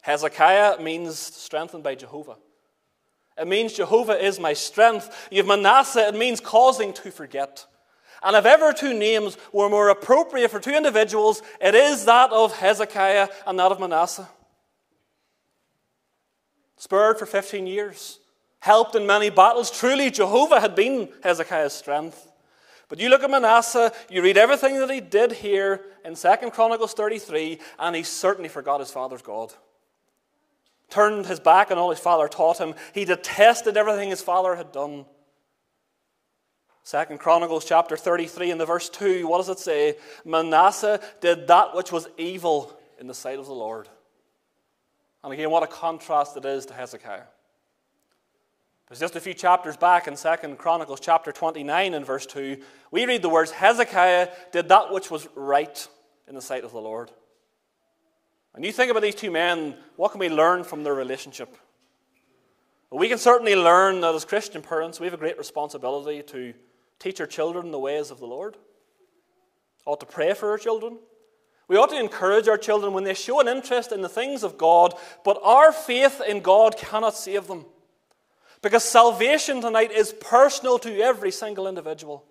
Hezekiah 0.07 0.81
means 0.81 1.19
strengthened 1.19 1.83
by 1.83 1.97
Jehovah. 1.97 2.37
It 3.37 3.49
means 3.49 3.73
Jehovah 3.73 4.25
is 4.25 4.39
my 4.39 4.53
strength. 4.53 5.29
You 5.33 5.39
have 5.39 5.49
Manasseh, 5.49 6.07
it 6.07 6.15
means 6.15 6.39
causing 6.39 6.93
to 6.93 7.11
forget. 7.11 7.67
And 8.23 8.37
if 8.37 8.47
ever 8.47 8.73
two 8.73 8.95
names 8.97 9.37
were 9.53 9.69
more 9.69 9.89
appropriate 9.89 10.53
for 10.53 10.61
two 10.61 10.71
individuals, 10.71 11.43
it 11.61 11.75
is 11.75 12.05
that 12.05 12.31
of 12.31 12.57
Hezekiah 12.57 13.27
and 13.49 13.59
that 13.59 13.73
of 13.73 13.81
Manasseh. 13.81 14.29
Spurred 16.77 17.19
for 17.19 17.27
15 17.27 17.67
years, 17.67 18.21
helped 18.61 18.95
in 18.95 19.09
many 19.09 19.29
battles. 19.29 19.73
Truly, 19.73 20.13
Jehovah 20.13 20.61
had 20.61 20.77
been 20.77 21.09
Hezekiah's 21.25 21.73
strength. 21.73 22.31
But 22.89 23.01
you 23.01 23.09
look 23.09 23.25
at 23.25 23.31
Manasseh, 23.31 23.93
you 24.09 24.23
read 24.23 24.37
everything 24.39 24.79
that 24.79 24.91
he 24.91 25.01
did 25.01 25.33
here 25.33 25.81
in 26.05 26.15
2 26.15 26.51
Chronicles 26.53 26.93
33, 26.93 27.59
and 27.81 27.97
he 27.97 28.05
certainly 28.05 28.49
forgot 28.49 28.79
his 28.79 28.93
father's 28.93 29.23
God 29.23 29.53
turned 30.91 31.27
his 31.27 31.41
back 31.41 31.71
on 31.71 31.79
all 31.79 31.91
his 31.91 31.99
father 31.99 32.29
taught 32.29 32.59
him. 32.59 32.75
He 32.95 33.05
detested 33.05 33.77
everything 33.77 34.11
his 34.11 34.23
father 34.23 34.57
had 34.57 34.73
done. 34.73 35.07
Second 36.83 37.19
Chronicles 37.19 37.65
chapter 37.65 37.97
33 37.97 38.53
and 38.53 38.61
the 38.61 38.67
verse 38.67 38.89
2, 38.89 39.27
what 39.27 39.39
does 39.39 39.49
it 39.49 39.59
say? 39.59 39.97
Manasseh 40.25 41.01
did 41.21 41.49
that 41.49 41.75
which 41.75 41.91
was 41.91 42.09
evil 42.17 42.79
in 43.01 43.09
the 43.09 43.15
sight 43.15 43.41
of 43.41 43.47
the 43.47 43.53
Lord. 43.53 43.89
And 45.25 45.33
again, 45.33 45.51
what 45.51 45.65
a 45.65 45.67
contrast 45.67 46.37
it 46.37 46.45
is 46.45 46.67
to 46.67 46.75
Hezekiah. 46.75 47.25
Because 48.85 49.01
just 49.01 49.17
a 49.17 49.21
few 49.21 49.35
chapters 49.35 49.77
back 49.77 50.07
in 50.07 50.15
2 50.15 50.55
Chronicles 50.55 51.01
chapter 51.01 51.33
29 51.33 51.93
and 51.93 52.07
verse 52.07 52.25
2, 52.27 52.59
we 52.93 53.05
read 53.05 53.21
the 53.21 53.29
words 53.29 53.51
Hezekiah 53.51 54.29
did 54.53 54.69
that 54.69 54.93
which 54.93 55.11
was 55.11 55.27
right 55.35 55.89
in 56.29 56.37
the 56.37 56.41
sight 56.41 56.63
of 56.63 56.71
the 56.71 56.81
Lord. 56.81 57.11
And 58.57 58.65
you 58.65 58.73
think 58.73 58.91
about 58.91 59.03
these 59.03 59.15
two 59.15 59.31
men, 59.31 59.77
what 59.97 60.11
can 60.11 60.19
we 60.19 60.31
learn 60.31 60.65
from 60.65 60.83
their 60.83 60.95
relationship? 60.95 61.57
Well, 62.91 62.99
we 62.99 63.09
can 63.09 63.19
certainly 63.19 63.55
learn 63.55 64.01
that 64.01 64.15
as 64.15 64.25
Christian 64.25 64.63
parents, 64.63 64.99
we 64.99 65.07
have 65.07 65.15
a 65.15 65.19
great 65.19 65.37
responsibility 65.37 66.23
to 66.23 66.55
teach 66.99 67.21
our 67.21 67.27
children 67.27 67.71
the 67.71 67.79
ways 67.79 68.11
of 68.11 68.19
the 68.19 68.27
Lord. 68.27 68.57
Ought 69.85 70.01
to 70.01 70.07
pray 70.07 70.33
for 70.33 70.51
our 70.51 70.59
children. 70.59 70.99
We 71.69 71.77
ought 71.77 71.91
to 71.91 72.01
encourage 72.01 72.49
our 72.49 72.57
children 72.57 72.95
when 72.95 73.05
they 73.05 73.13
show 73.13 73.41
an 73.41 73.49
interest 73.49 73.93
in 73.93 74.01
the 74.01 74.09
things 74.09 74.43
of 74.43 74.57
God, 74.57 74.95
but 75.23 75.39
our 75.43 75.71
faith 75.71 76.23
in 76.27 76.41
God 76.41 76.79
cannot 76.79 77.15
save 77.15 77.49
them. 77.49 77.67
Because 78.63 78.85
salvation 78.85 79.61
tonight 79.61 79.93
is 79.93 80.15
personal 80.15 80.79
to 80.79 81.01
every 81.01 81.31
single 81.31 81.69
individual. 81.69 82.25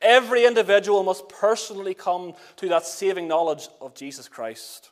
Every 0.00 0.46
individual 0.46 1.02
must 1.02 1.28
personally 1.28 1.94
come 1.94 2.34
to 2.56 2.68
that 2.68 2.86
saving 2.86 3.26
knowledge 3.26 3.68
of 3.80 3.94
Jesus 3.94 4.28
Christ. 4.28 4.89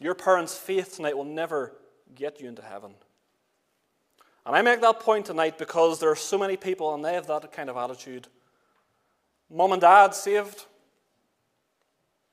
Your 0.00 0.14
parents' 0.14 0.56
faith 0.56 0.96
tonight 0.96 1.16
will 1.16 1.24
never 1.24 1.72
get 2.14 2.40
you 2.40 2.48
into 2.48 2.62
heaven. 2.62 2.94
And 4.46 4.54
I 4.54 4.62
make 4.62 4.80
that 4.82 5.00
point 5.00 5.26
tonight 5.26 5.58
because 5.58 6.00
there 6.00 6.10
are 6.10 6.16
so 6.16 6.36
many 6.36 6.56
people 6.56 6.94
and 6.94 7.04
they 7.04 7.14
have 7.14 7.26
that 7.28 7.50
kind 7.52 7.70
of 7.70 7.76
attitude. 7.76 8.28
Mom 9.50 9.72
and 9.72 9.80
dad 9.80 10.14
saved. 10.14 10.66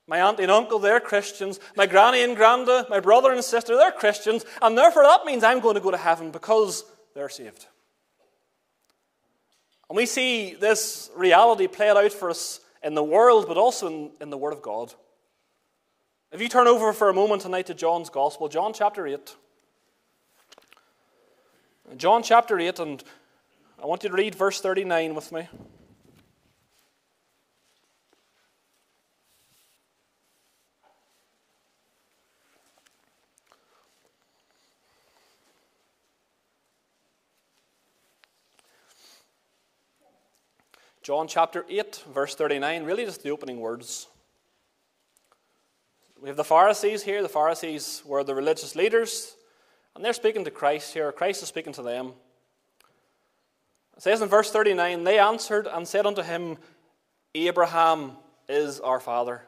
My 0.06 0.20
auntie 0.20 0.42
and 0.42 0.52
uncle, 0.52 0.78
they're 0.78 1.00
Christians. 1.00 1.60
My 1.76 1.86
granny 1.86 2.22
and 2.22 2.36
granda, 2.36 2.88
my 2.90 3.00
brother 3.00 3.32
and 3.32 3.42
sister, 3.42 3.76
they're 3.76 3.92
Christians. 3.92 4.44
And 4.60 4.76
therefore, 4.76 5.04
that 5.04 5.24
means 5.24 5.44
I'm 5.44 5.60
going 5.60 5.76
to 5.76 5.80
go 5.80 5.90
to 5.90 5.96
heaven 5.96 6.30
because 6.30 6.84
they're 7.14 7.28
saved. 7.28 7.66
And 9.88 9.96
we 9.96 10.06
see 10.06 10.54
this 10.54 11.10
reality 11.14 11.66
played 11.66 11.96
out 11.96 12.12
for 12.12 12.30
us 12.30 12.60
in 12.82 12.94
the 12.94 13.04
world, 13.04 13.46
but 13.46 13.56
also 13.56 13.86
in, 13.86 14.10
in 14.20 14.30
the 14.30 14.38
Word 14.38 14.52
of 14.52 14.60
God. 14.62 14.92
If 16.32 16.40
you 16.40 16.48
turn 16.48 16.66
over 16.66 16.94
for 16.94 17.10
a 17.10 17.12
moment 17.12 17.42
tonight 17.42 17.66
to 17.66 17.74
John's 17.74 18.08
Gospel, 18.08 18.48
John 18.48 18.72
chapter 18.72 19.06
8. 19.06 19.36
John 21.98 22.22
chapter 22.22 22.58
8, 22.58 22.78
and 22.78 23.04
I 23.78 23.84
want 23.84 24.02
you 24.02 24.08
to 24.08 24.14
read 24.14 24.34
verse 24.34 24.58
39 24.58 25.14
with 25.14 25.30
me. 25.30 25.46
John 41.02 41.28
chapter 41.28 41.66
8, 41.68 42.04
verse 42.14 42.34
39, 42.34 42.84
really 42.84 43.04
just 43.04 43.22
the 43.22 43.28
opening 43.28 43.60
words. 43.60 44.06
We 46.22 46.28
have 46.28 46.36
the 46.36 46.44
Pharisees 46.44 47.02
here. 47.02 47.20
The 47.20 47.28
Pharisees 47.28 48.00
were 48.06 48.22
the 48.22 48.32
religious 48.32 48.76
leaders, 48.76 49.34
and 49.96 50.04
they're 50.04 50.12
speaking 50.12 50.44
to 50.44 50.52
Christ 50.52 50.94
here. 50.94 51.10
Christ 51.10 51.42
is 51.42 51.48
speaking 51.48 51.72
to 51.72 51.82
them. 51.82 52.12
It 53.96 54.04
says 54.04 54.22
in 54.22 54.28
verse 54.28 54.52
39 54.52 55.02
They 55.02 55.18
answered 55.18 55.66
and 55.66 55.86
said 55.86 56.06
unto 56.06 56.22
him, 56.22 56.58
Abraham 57.34 58.12
is 58.48 58.78
our 58.78 59.00
father. 59.00 59.42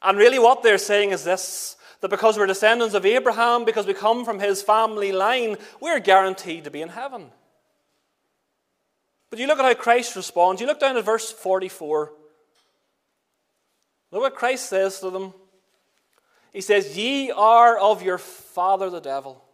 And 0.00 0.16
really, 0.16 0.38
what 0.38 0.62
they're 0.62 0.78
saying 0.78 1.10
is 1.10 1.24
this 1.24 1.76
that 2.00 2.10
because 2.10 2.38
we're 2.38 2.46
descendants 2.46 2.94
of 2.94 3.04
Abraham, 3.04 3.64
because 3.64 3.88
we 3.88 3.94
come 3.94 4.24
from 4.24 4.38
his 4.38 4.62
family 4.62 5.10
line, 5.10 5.56
we're 5.80 5.98
guaranteed 5.98 6.62
to 6.62 6.70
be 6.70 6.80
in 6.80 6.90
heaven. 6.90 7.32
But 9.30 9.40
you 9.40 9.48
look 9.48 9.58
at 9.58 9.64
how 9.64 9.74
Christ 9.74 10.14
responds. 10.14 10.60
You 10.60 10.68
look 10.68 10.78
down 10.78 10.96
at 10.96 11.04
verse 11.04 11.32
44. 11.32 12.12
Look 14.12 14.22
what 14.22 14.36
Christ 14.36 14.68
says 14.68 15.00
to 15.00 15.10
them. 15.10 15.34
He 16.56 16.62
says, 16.62 16.96
Ye 16.96 17.30
are 17.32 17.76
of 17.76 18.02
your 18.02 18.16
father 18.16 18.88
the 18.88 18.98
devil. 18.98 19.44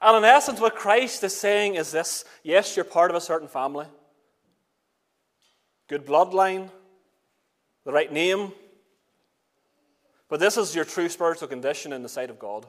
And 0.00 0.16
in 0.16 0.24
essence, 0.24 0.58
what 0.58 0.74
Christ 0.74 1.22
is 1.24 1.36
saying 1.36 1.74
is 1.74 1.92
this 1.92 2.24
yes, 2.42 2.74
you're 2.74 2.86
part 2.86 3.10
of 3.10 3.18
a 3.18 3.20
certain 3.20 3.48
family, 3.48 3.84
good 5.88 6.06
bloodline, 6.06 6.70
the 7.84 7.92
right 7.92 8.10
name, 8.10 8.52
but 10.30 10.40
this 10.40 10.56
is 10.56 10.74
your 10.74 10.86
true 10.86 11.10
spiritual 11.10 11.48
condition 11.48 11.92
in 11.92 12.02
the 12.02 12.08
sight 12.08 12.30
of 12.30 12.38
God. 12.38 12.64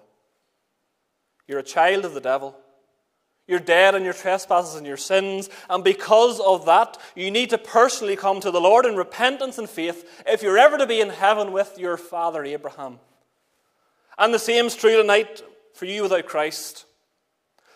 You're 1.47 1.59
a 1.59 1.63
child 1.63 2.03
of 2.03 2.13
the 2.13 2.19
devil. 2.19 2.57
You're 3.47 3.59
dead 3.59 3.95
in 3.95 4.03
your 4.03 4.11
trespasses 4.11 4.75
and 4.75 4.85
your 4.85 4.97
sins, 4.97 5.49
and 5.69 5.85
because 5.85 6.41
of 6.41 6.65
that, 6.65 6.97
you 7.15 7.31
need 7.31 7.51
to 7.51 7.57
personally 7.57 8.17
come 8.17 8.41
to 8.41 8.51
the 8.51 8.59
Lord 8.59 8.85
in 8.85 8.97
repentance 8.97 9.57
and 9.57 9.69
faith 9.69 10.21
if 10.27 10.43
you're 10.43 10.57
ever 10.57 10.77
to 10.77 10.85
be 10.85 10.99
in 10.99 11.11
heaven 11.11 11.53
with 11.53 11.79
your 11.79 11.95
father 11.95 12.43
Abraham. 12.43 12.99
And 14.17 14.33
the 14.33 14.39
same 14.39 14.65
is 14.65 14.75
true 14.75 14.97
tonight 14.97 15.41
for 15.73 15.85
you 15.85 16.03
without 16.03 16.25
Christ, 16.25 16.85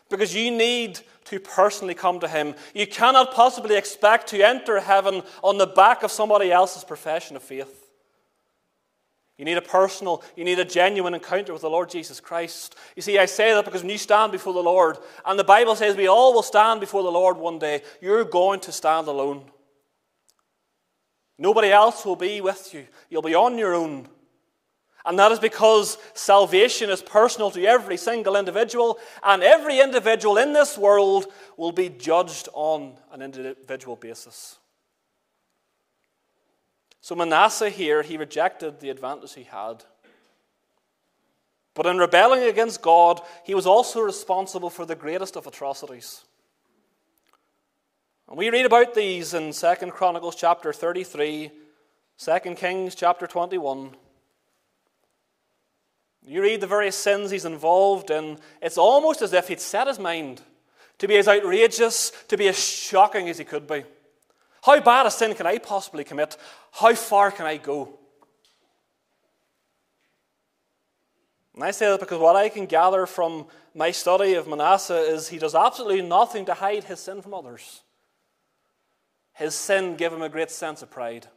because 0.10 0.36
you 0.36 0.52
need 0.52 1.00
to 1.26 1.40
personally 1.40 1.96
come 1.96 2.20
to 2.20 2.28
Him. 2.28 2.54
You 2.74 2.86
cannot 2.86 3.34
possibly 3.34 3.76
expect 3.76 4.28
to 4.28 4.46
enter 4.46 4.80
heaven 4.80 5.24
on 5.44 5.58
the 5.58 5.68
back 5.68 6.04
of 6.04 6.12
somebody 6.12 6.52
else's 6.52 6.84
profession 6.84 7.36
of 7.36 7.44
faith. 7.44 7.82
You 9.38 9.44
need 9.44 9.58
a 9.58 9.62
personal, 9.62 10.24
you 10.38 10.46
need 10.46 10.60
a 10.60 10.66
genuine 10.66 11.14
encounter 11.14 11.52
with 11.52 11.64
the 11.64 11.70
Lord 11.70 11.90
Jesus 11.90 12.22
Christ. 12.22 12.76
You 12.96 13.02
see, 13.02 13.18
I 13.18 13.26
say 13.26 13.54
that 13.54 13.66
because 13.66 13.82
when 13.82 13.90
you 13.90 13.98
stand 13.98 14.32
before 14.32 14.54
the 14.54 14.64
Lord, 14.64 14.98
and 15.26 15.38
the 15.38 15.44
Bible 15.44 15.76
says 15.76 15.98
we 15.98 16.08
all 16.08 16.34
will 16.34 16.44
stand 16.44 16.80
before 16.80 17.04
the 17.04 17.12
Lord 17.12 17.38
one 17.38 17.60
day, 17.60 17.82
you're 18.02 18.24
going 18.24 18.62
to 18.62 18.72
stand 18.72 19.08
alone. 19.08 19.44
Nobody 21.38 21.70
else 21.70 22.06
will 22.06 22.16
be 22.16 22.40
with 22.40 22.74
you. 22.74 22.88
You'll 23.10 23.22
be 23.22 23.36
on 23.36 23.58
your 23.58 23.74
own. 23.74 24.08
And 25.06 25.20
that 25.20 25.32
is 25.32 25.40
because 25.40 25.98
salvation 26.16 26.90
is 26.90 27.02
personal 27.02 27.52
to 27.52 27.64
every 27.64 27.98
single 27.98 28.36
individual, 28.36 28.98
and 29.24 29.44
every 29.44 29.80
individual 29.80 30.38
in 30.38 30.54
this 30.54 30.78
world 30.78 31.28
will 31.58 31.72
be 31.72 31.90
judged 31.90 32.50
on 32.54 32.98
an 33.12 33.22
individual 33.22 33.96
basis. 33.96 34.58
So 37.02 37.14
Manasseh 37.14 37.70
here, 37.70 38.02
he 38.02 38.18
rejected 38.18 38.80
the 38.80 38.90
advantage 38.90 39.36
he 39.36 39.44
had. 39.44 39.84
But 41.76 41.86
in 41.86 41.98
rebelling 41.98 42.44
against 42.44 42.82
God, 42.82 43.22
he 43.44 43.54
was 43.54 43.68
also 43.68 44.02
responsible 44.02 44.72
for 44.72 44.86
the 44.88 44.96
greatest 44.96 45.36
of 45.36 45.46
atrocities. 45.46 46.24
And 48.28 48.38
we 48.38 48.50
read 48.50 48.66
about 48.66 48.96
these 48.96 49.36
in 49.36 49.52
2 49.52 49.92
Chronicles 49.92 50.36
chapter 50.36 50.74
33, 50.74 51.52
2 52.18 52.40
Kings 52.56 52.96
chapter 52.96 53.28
21. 53.28 53.96
You 56.28 56.42
read 56.42 56.62
the 56.62 56.68
various 56.68 56.96
sins 56.96 57.30
he's 57.30 57.46
involved 57.46 58.10
in, 58.10 58.40
it's 58.62 58.78
almost 58.78 59.22
as 59.22 59.34
if 59.34 59.48
he'd 59.48 59.60
set 59.60 59.88
his 59.88 60.00
mind 60.00 60.42
to 60.98 61.08
be 61.08 61.18
as 61.18 61.28
outrageous, 61.28 62.12
to 62.30 62.38
be 62.38 62.48
as 62.48 62.58
shocking 62.58 63.30
as 63.30 63.38
he 63.38 63.44
could 63.44 63.68
be. 63.68 63.84
How 64.64 64.80
bad 64.80 65.06
a 65.06 65.12
sin 65.12 65.36
can 65.36 65.46
I 65.46 65.60
possibly 65.60 66.04
commit? 66.04 66.38
How 66.72 66.96
far 66.96 67.30
can 67.30 67.46
I 67.46 67.58
go? 67.58 68.00
And 71.54 71.64
I 71.64 71.72
say 71.72 71.90
that 71.90 72.00
because 72.00 72.20
what 72.20 72.36
I 72.36 72.50
can 72.50 72.66
gather 72.66 73.06
from 73.06 73.46
my 73.76 73.92
study 73.92 74.34
of 74.34 74.48
Manasseh 74.48 75.02
is 75.02 75.28
he 75.28 75.38
does 75.38 75.54
absolutely 75.54 76.02
nothing 76.02 76.46
to 76.46 76.54
hide 76.54 76.86
his 76.86 77.00
sin 77.00 77.22
from 77.22 77.34
others. 77.34 77.82
His 79.34 79.54
sin 79.54 79.96
gave 79.96 80.12
him 80.12 80.22
a 80.22 80.30
great 80.30 80.50
sense 80.50 80.82
of 80.82 80.90
pride. 80.90 81.28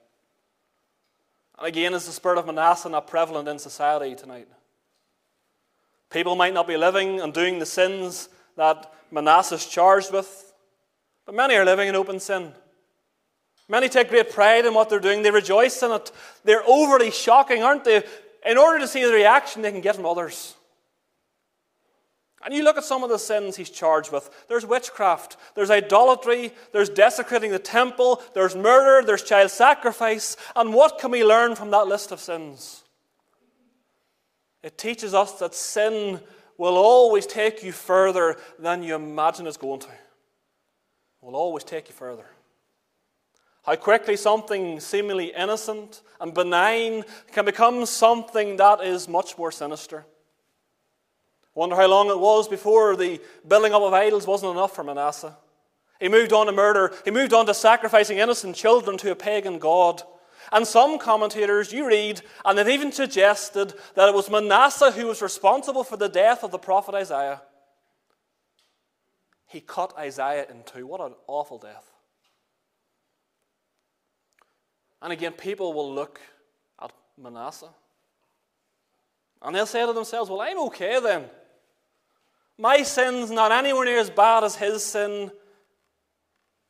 And 1.58 1.66
again, 1.66 1.94
is 1.94 2.06
the 2.06 2.12
spirit 2.12 2.38
of 2.38 2.46
Manasseh 2.46 2.88
not 2.88 3.06
prevalent 3.08 3.48
in 3.48 3.58
society 3.58 4.14
tonight? 4.14 4.48
People 6.10 6.36
might 6.36 6.54
not 6.54 6.66
be 6.66 6.76
living 6.76 7.20
and 7.20 7.32
doing 7.32 7.58
the 7.58 7.66
sins 7.66 8.28
that 8.56 8.92
Manasseh 9.10 9.56
is 9.56 9.66
charged 9.66 10.12
with, 10.12 10.52
but 11.26 11.34
many 11.34 11.54
are 11.54 11.64
living 11.64 11.88
in 11.88 11.96
open 11.96 12.18
sin. 12.20 12.52
Many 13.68 13.88
take 13.88 14.08
great 14.08 14.30
pride 14.30 14.64
in 14.64 14.72
what 14.72 14.88
they're 14.88 14.98
doing, 14.98 15.22
they 15.22 15.30
rejoice 15.30 15.82
in 15.82 15.92
it. 15.92 16.10
They're 16.44 16.66
overly 16.66 17.10
shocking, 17.10 17.62
aren't 17.62 17.84
they? 17.84 18.02
In 18.46 18.56
order 18.56 18.78
to 18.78 18.88
see 18.88 19.04
the 19.04 19.12
reaction 19.12 19.60
they 19.60 19.72
can 19.72 19.82
get 19.82 19.96
from 19.96 20.06
others. 20.06 20.54
And 22.42 22.54
you 22.54 22.62
look 22.62 22.78
at 22.78 22.84
some 22.84 23.02
of 23.02 23.10
the 23.10 23.18
sins 23.18 23.56
he's 23.56 23.68
charged 23.68 24.12
with. 24.12 24.30
There's 24.48 24.64
witchcraft, 24.64 25.36
there's 25.54 25.70
idolatry, 25.70 26.52
there's 26.72 26.88
desecrating 26.88 27.50
the 27.50 27.58
temple, 27.58 28.22
there's 28.32 28.54
murder, 28.54 29.04
there's 29.04 29.24
child 29.24 29.50
sacrifice. 29.50 30.36
And 30.54 30.72
what 30.72 30.98
can 30.98 31.10
we 31.10 31.24
learn 31.24 31.56
from 31.56 31.70
that 31.72 31.88
list 31.88 32.12
of 32.12 32.20
sins? 32.20 32.84
It 34.62 34.76
teaches 34.76 35.14
us 35.14 35.32
that 35.38 35.54
sin 35.54 36.20
will 36.56 36.76
always 36.76 37.26
take 37.26 37.62
you 37.62 37.72
further 37.72 38.36
than 38.58 38.82
you 38.82 38.94
imagine 38.94 39.46
it's 39.46 39.56
going 39.56 39.80
to. 39.80 39.88
It 39.88 39.94
will 41.22 41.36
always 41.36 41.64
take 41.64 41.88
you 41.88 41.94
further. 41.94 42.26
How 43.64 43.76
quickly 43.76 44.16
something 44.16 44.80
seemingly 44.80 45.26
innocent 45.26 46.02
and 46.20 46.32
benign 46.32 47.04
can 47.32 47.44
become 47.44 47.84
something 47.86 48.56
that 48.56 48.80
is 48.80 49.08
much 49.08 49.36
more 49.36 49.52
sinister. 49.52 50.06
Wonder 51.54 51.76
how 51.76 51.86
long 51.86 52.08
it 52.08 52.18
was 52.18 52.48
before 52.48 52.96
the 52.96 53.20
building 53.46 53.74
up 53.74 53.82
of 53.82 53.92
idols 53.92 54.26
wasn't 54.26 54.52
enough 54.52 54.74
for 54.74 54.84
Manasseh. 54.84 55.36
He 56.00 56.08
moved 56.08 56.32
on 56.32 56.46
to 56.46 56.52
murder. 56.52 56.94
He 57.04 57.10
moved 57.10 57.34
on 57.34 57.46
to 57.46 57.54
sacrificing 57.54 58.18
innocent 58.18 58.56
children 58.56 58.96
to 58.98 59.10
a 59.10 59.16
pagan 59.16 59.58
god. 59.58 60.02
And 60.52 60.66
some 60.66 60.98
commentators, 60.98 61.72
you 61.72 61.86
read, 61.86 62.22
and 62.44 62.58
they've 62.58 62.68
even 62.68 62.92
suggested 62.92 63.74
that 63.94 64.08
it 64.08 64.14
was 64.14 64.30
Manasseh 64.30 64.92
who 64.92 65.06
was 65.06 65.22
responsible 65.22 65.84
for 65.84 65.96
the 65.96 66.08
death 66.08 66.42
of 66.42 66.50
the 66.50 66.58
prophet 66.58 66.94
Isaiah. 66.94 67.42
He 69.46 69.60
cut 69.60 69.96
Isaiah 69.98 70.46
in 70.50 70.62
two. 70.64 70.86
What 70.86 71.00
an 71.00 71.14
awful 71.26 71.58
death. 71.58 71.90
And 75.00 75.12
again, 75.12 75.32
people 75.32 75.72
will 75.72 75.94
look 75.94 76.20
at 76.82 76.92
Manasseh 77.16 77.70
and 79.42 79.54
they'll 79.54 79.66
say 79.66 79.86
to 79.86 79.92
themselves, 79.92 80.30
Well, 80.30 80.40
I'm 80.40 80.58
okay 80.66 81.00
then. 81.00 81.24
My 82.56 82.82
sin's 82.82 83.30
not 83.30 83.52
anywhere 83.52 83.84
near 83.84 83.98
as 83.98 84.10
bad 84.10 84.42
as 84.42 84.56
his 84.56 84.84
sin. 84.84 85.30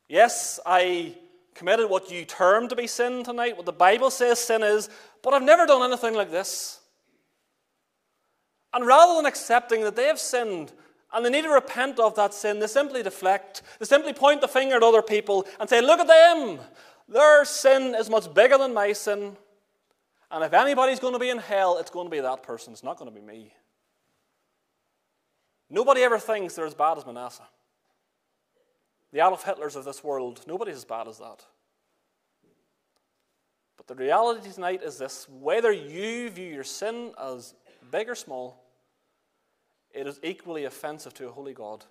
Yes, 0.09 0.61
I 0.65 1.17
committed 1.59 1.91
what 1.91 2.11
you 2.11 2.25
term 2.25 2.69
to 2.69 2.77
be 2.77 2.87
sin 2.87 3.25
tonight, 3.25 3.57
what 3.57 3.67
the 3.67 3.73
Bible 3.73 4.11
says 4.11 4.39
sin 4.39 4.63
is, 4.63 4.89
but 5.23 5.35
I've 5.35 5.43
never 5.43 5.67
done 5.67 5.83
anything 5.83 6.15
like 6.15 6.31
this. 6.31 6.81
And 8.73 8.87
rather 8.87 9.17
than 9.17 9.27
accepting 9.27 9.83
that 9.83 9.97
they 9.97 10.05
have 10.05 10.21
sinned 10.21 10.73
and 11.13 11.25
they 11.25 11.31
need 11.31 11.43
to 11.43 11.51
repent 11.51 11.99
of 11.99 12.15
that 12.15 12.33
sin, 12.33 12.61
they 12.61 12.69
simply 12.69 13.03
deflect. 13.03 13.63
They 13.81 13.87
simply 13.87 14.13
point 14.13 14.41
the 14.41 14.49
finger 14.49 14.77
at 14.77 14.83
other 14.83 15.03
people 15.03 15.47
and 15.59 15.69
say, 15.69 15.81
Look 15.81 15.99
at 16.01 16.07
them. 16.07 16.61
Their 17.09 17.45
sin 17.45 17.95
is 17.95 18.09
much 18.09 18.33
bigger 18.33 18.57
than 18.57 18.73
my 18.73 18.93
sin. 18.93 19.37
And 20.31 20.45
if 20.45 20.53
anybody's 20.53 21.01
going 21.01 21.15
to 21.15 21.19
be 21.19 21.31
in 21.31 21.39
hell, 21.39 21.79
it's 21.79 21.91
going 21.91 22.07
to 22.07 22.11
be 22.11 22.21
that 22.21 22.43
person. 22.43 22.73
It's 22.73 22.85
not 22.85 22.99
going 22.99 23.13
to 23.13 23.19
be 23.19 23.25
me. 23.25 23.53
Nobody 25.71 26.03
ever 26.03 26.19
thinks 26.19 26.55
they're 26.55 26.67
as 26.67 26.75
bad 26.75 26.99
as 26.99 27.07
Manasseh. 27.07 27.49
The 29.13 29.19
Adolf 29.19 29.45
Hitlers 29.45 29.77
of 29.77 29.85
this 29.85 30.05
world, 30.05 30.45
nobody's 30.47 30.77
as 30.77 30.85
bad 30.85 31.09
as 31.09 31.19
that. 31.19 31.45
But 33.77 33.87
the 33.87 33.95
reality 33.95 34.51
tonight 34.51 34.83
is 34.83 34.99
this 34.99 35.27
whether 35.29 35.73
you 35.73 36.29
view 36.31 36.53
your 36.53 36.65
sin 36.65 37.13
as 37.19 37.55
big 37.91 38.09
or 38.09 38.15
small, 38.15 38.63
it 39.93 40.07
is 40.07 40.21
equally 40.23 40.65
offensive 40.65 41.15
to 41.15 41.29
a 41.29 41.33
holy 41.33 41.55
God. 41.55 41.85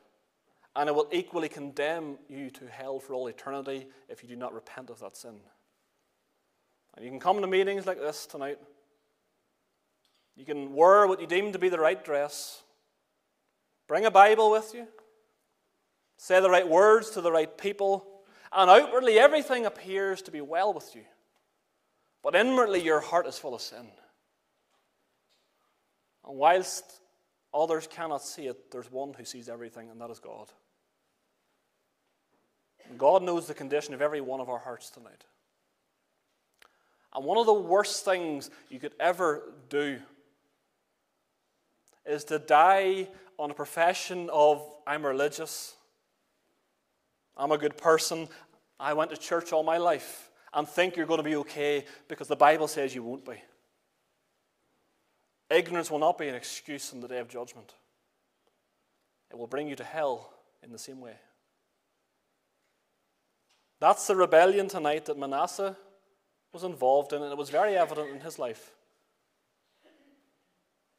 And 0.76 0.88
it 0.88 0.94
will 0.94 1.08
equally 1.12 1.50
condemn 1.50 2.20
you 2.30 2.52
to 2.52 2.68
hell 2.68 3.00
for 3.00 3.16
all 3.16 3.28
eternity 3.28 3.88
if 4.10 4.22
you 4.22 4.30
do 4.30 4.36
not 4.36 4.54
repent 4.54 4.92
of 4.92 5.00
that 5.00 5.18
sin. 5.18 5.40
And 6.96 7.04
you 7.04 7.10
can 7.10 7.20
come 7.20 7.42
to 7.42 7.48
meetings 7.48 7.88
like 7.88 8.00
this 8.00 8.28
tonight. 8.28 8.60
You 10.36 10.46
can 10.46 10.76
wear 10.76 11.08
what 11.08 11.20
you 11.20 11.26
deem 11.26 11.52
to 11.54 11.60
be 11.60 11.70
the 11.70 11.80
right 11.80 12.04
dress. 12.04 12.62
Bring 13.88 14.06
a 14.06 14.12
Bible 14.12 14.52
with 14.52 14.76
you. 14.76 14.88
Say 16.18 16.42
the 16.42 16.50
right 16.50 16.68
words 16.68 17.12
to 17.12 17.22
the 17.22 17.32
right 17.32 17.56
people. 17.58 18.06
And 18.52 18.70
outwardly, 18.70 19.20
everything 19.20 19.66
appears 19.66 20.22
to 20.24 20.32
be 20.32 20.42
well 20.42 20.74
with 20.74 20.96
you. 20.96 21.04
But 22.24 22.36
inwardly, 22.36 22.82
your 22.82 23.00
heart 23.00 23.28
is 23.28 23.38
full 23.38 23.56
of 23.56 23.62
sin. 23.62 23.88
And 26.28 26.38
whilst 26.38 26.84
others 27.54 27.88
cannot 27.88 28.24
see 28.24 28.48
it, 28.48 28.72
there's 28.72 28.92
one 28.92 29.14
who 29.14 29.24
sees 29.24 29.48
everything, 29.48 29.90
and 29.90 30.02
that 30.02 30.10
is 30.10 30.20
God. 30.20 30.52
God 32.98 33.24
knows 33.24 33.48
the 33.48 33.54
condition 33.54 33.94
of 33.94 34.02
every 34.02 34.22
one 34.22 34.40
of 34.40 34.50
our 34.50 34.60
hearts 34.60 34.90
tonight. 34.90 35.24
And 37.16 37.24
one 37.24 37.38
of 37.38 37.46
the 37.46 37.54
worst 37.54 38.04
things 38.06 38.50
you 38.70 38.80
could 38.80 38.94
ever 39.00 39.42
do 39.70 40.00
is 42.06 42.24
to 42.26 42.40
die 42.40 43.08
on 43.40 43.52
a 43.52 43.54
profession 43.54 44.30
of 44.32 44.62
I'm 44.86 45.06
religious, 45.06 45.77
I'm 47.38 47.52
a 47.52 47.58
good 47.58 47.78
person, 47.78 48.28
I 48.80 48.94
went 48.94 49.12
to 49.12 49.18
church 49.18 49.54
all 49.54 49.64
my 49.64 49.78
life, 49.78 50.32
and 50.54 50.68
think 50.68 50.96
you're 50.96 51.06
going 51.06 51.20
to 51.20 51.24
be 51.24 51.36
okay 51.38 51.86
because 52.08 52.28
the 52.28 52.36
Bible 52.36 52.68
says 52.68 52.96
you 52.96 53.04
won't 53.04 53.26
be. 53.26 53.42
Ignorance 55.50 55.90
will 55.90 56.00
not 56.00 56.18
be 56.18 56.28
an 56.28 56.36
excuse 56.36 56.92
in 56.94 57.00
the 57.00 57.08
day 57.08 57.20
of 57.20 57.30
judgment. 57.30 57.74
It 59.32 59.38
will 59.38 59.48
bring 59.48 59.68
you 59.68 59.76
to 59.76 59.84
hell 59.84 60.34
in 60.64 60.72
the 60.72 60.80
same 60.80 61.00
way. 61.00 61.16
That's 63.80 64.08
the 64.08 64.16
rebellion 64.16 64.68
tonight 64.68 65.06
that 65.06 65.18
Manasseh 65.18 65.78
was 66.52 66.64
involved 66.64 67.14
in, 67.14 67.22
and 67.22 67.32
it 67.32 67.38
was 67.38 67.50
very 67.50 67.78
evident 67.78 68.10
in 68.10 68.22
his 68.22 68.40
life. 68.40 68.72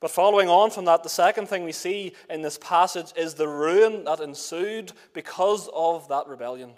But 0.01 0.13
following 0.13 0.49
on 0.49 0.71
from 0.71 0.85
that, 0.85 1.03
the 1.03 1.09
second 1.09 1.49
thing 1.49 1.65
we 1.65 1.73
see 1.73 2.13
in 2.31 2.43
this 2.43 2.59
passage 2.59 3.13
is 3.17 3.35
the 3.35 3.49
ruin 3.49 4.05
that 4.05 4.21
ensued 4.21 4.93
because 5.13 5.69
of 5.75 6.09
that 6.09 6.29
rebellion. 6.29 6.75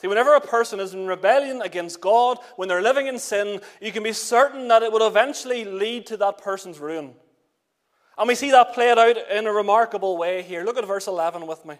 See, 0.00 0.06
whenever 0.06 0.34
a 0.34 0.40
person 0.40 0.80
is 0.80 0.94
in 0.94 1.06
rebellion 1.06 1.60
against 1.60 2.00
God, 2.00 2.38
when 2.56 2.68
they're 2.68 2.80
living 2.80 3.06
in 3.06 3.18
sin, 3.18 3.60
you 3.82 3.92
can 3.92 4.02
be 4.02 4.12
certain 4.12 4.68
that 4.68 4.82
it 4.82 4.92
will 4.92 5.06
eventually 5.06 5.64
lead 5.64 6.06
to 6.06 6.16
that 6.18 6.38
person's 6.38 6.78
ruin. 6.78 7.14
And 8.16 8.28
we 8.28 8.34
see 8.34 8.50
that 8.52 8.72
played 8.72 8.96
out 8.96 9.16
in 9.30 9.46
a 9.46 9.52
remarkable 9.52 10.16
way 10.16 10.42
here. 10.42 10.64
Look 10.64 10.78
at 10.78 10.86
verse 10.86 11.06
11 11.06 11.46
with 11.46 11.66
me. 11.66 11.76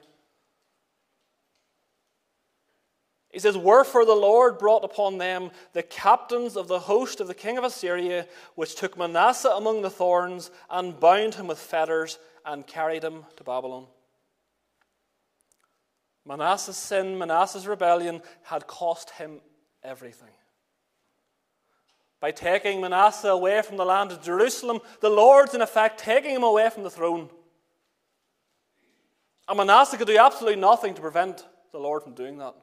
He 3.30 3.38
says, 3.38 3.56
Wherefore 3.56 4.04
the 4.04 4.14
Lord 4.14 4.58
brought 4.58 4.84
upon 4.84 5.18
them 5.18 5.50
the 5.72 5.82
captains 5.82 6.56
of 6.56 6.66
the 6.66 6.80
host 6.80 7.20
of 7.20 7.28
the 7.28 7.34
king 7.34 7.58
of 7.58 7.64
Assyria, 7.64 8.26
which 8.56 8.74
took 8.74 8.98
Manasseh 8.98 9.50
among 9.50 9.82
the 9.82 9.90
thorns, 9.90 10.50
and 10.68 10.98
bound 10.98 11.34
him 11.34 11.46
with 11.46 11.58
fetters, 11.58 12.18
and 12.44 12.66
carried 12.66 13.04
him 13.04 13.24
to 13.36 13.44
Babylon. 13.44 13.86
Manasseh's 16.26 16.76
sin, 16.76 17.18
Manasseh's 17.18 17.66
rebellion 17.66 18.20
had 18.42 18.66
cost 18.66 19.10
him 19.10 19.40
everything. 19.82 20.28
By 22.18 22.32
taking 22.32 22.80
Manasseh 22.80 23.28
away 23.28 23.62
from 23.62 23.76
the 23.76 23.84
land 23.84 24.12
of 24.12 24.22
Jerusalem, 24.22 24.80
the 25.00 25.08
Lord's 25.08 25.54
in 25.54 25.62
effect 25.62 26.00
taking 26.00 26.34
him 26.34 26.42
away 26.42 26.68
from 26.68 26.82
the 26.82 26.90
throne. 26.90 27.30
And 29.48 29.56
Manasseh 29.56 29.96
could 29.96 30.06
do 30.06 30.18
absolutely 30.18 30.60
nothing 30.60 30.94
to 30.94 31.00
prevent 31.00 31.46
the 31.72 31.78
Lord 31.78 32.02
from 32.02 32.14
doing 32.14 32.38
that. 32.38 32.54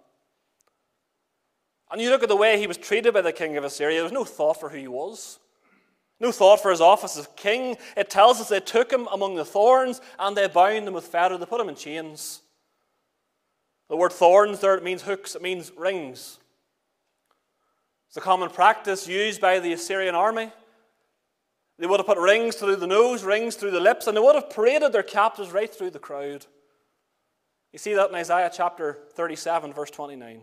And 1.91 2.01
you 2.01 2.09
look 2.09 2.23
at 2.23 2.29
the 2.29 2.35
way 2.35 2.59
he 2.59 2.67
was 2.67 2.77
treated 2.77 3.13
by 3.13 3.21
the 3.21 3.31
king 3.31 3.57
of 3.57 3.63
Assyria, 3.63 3.97
there 3.97 4.03
was 4.03 4.11
no 4.11 4.25
thought 4.25 4.59
for 4.59 4.69
who 4.69 4.77
he 4.77 4.87
was. 4.87 5.39
No 6.19 6.31
thought 6.31 6.61
for 6.61 6.71
his 6.71 6.81
office 6.81 7.17
as 7.17 7.27
king. 7.35 7.77
It 7.95 8.09
tells 8.09 8.41
us 8.41 8.49
they 8.49 8.59
took 8.59 8.91
him 8.91 9.07
among 9.11 9.35
the 9.35 9.45
thorns 9.45 10.01
and 10.17 10.35
they 10.35 10.47
bound 10.47 10.87
him 10.87 10.93
with 10.93 11.05
fetters. 11.05 11.39
They 11.39 11.45
put 11.45 11.61
him 11.61 11.69
in 11.69 11.75
chains. 11.75 12.41
The 13.89 13.95
word 13.95 14.11
thorns 14.11 14.59
there, 14.59 14.75
it 14.75 14.83
means 14.83 15.03
hooks, 15.03 15.35
it 15.35 15.41
means 15.41 15.71
rings. 15.77 16.39
It's 18.09 18.17
a 18.17 18.21
common 18.21 18.49
practice 18.49 19.07
used 19.07 19.39
by 19.39 19.59
the 19.59 19.73
Assyrian 19.73 20.15
army. 20.15 20.51
They 21.79 21.85
would 21.85 21.99
have 21.99 22.07
put 22.07 22.17
rings 22.17 22.55
through 22.55 22.77
the 22.77 22.87
nose, 22.87 23.23
rings 23.23 23.55
through 23.55 23.71
the 23.71 23.79
lips, 23.79 24.07
and 24.07 24.17
they 24.17 24.21
would 24.21 24.35
have 24.35 24.49
paraded 24.49 24.91
their 24.91 25.03
captives 25.03 25.51
right 25.51 25.73
through 25.73 25.91
the 25.91 25.99
crowd. 25.99 26.45
You 27.71 27.79
see 27.79 27.93
that 27.93 28.09
in 28.09 28.15
Isaiah 28.15 28.51
chapter 28.51 28.97
37, 29.13 29.73
verse 29.73 29.91
29. 29.91 30.41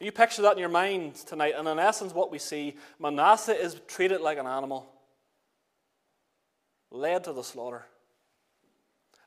You 0.00 0.12
picture 0.12 0.42
that 0.42 0.52
in 0.52 0.58
your 0.58 0.68
mind 0.68 1.16
tonight, 1.16 1.54
and 1.56 1.66
in 1.66 1.78
essence, 1.78 2.14
what 2.14 2.30
we 2.30 2.38
see 2.38 2.76
Manasseh 3.00 3.60
is 3.60 3.80
treated 3.88 4.20
like 4.20 4.38
an 4.38 4.46
animal, 4.46 4.88
led 6.90 7.24
to 7.24 7.32
the 7.32 7.42
slaughter. 7.42 7.84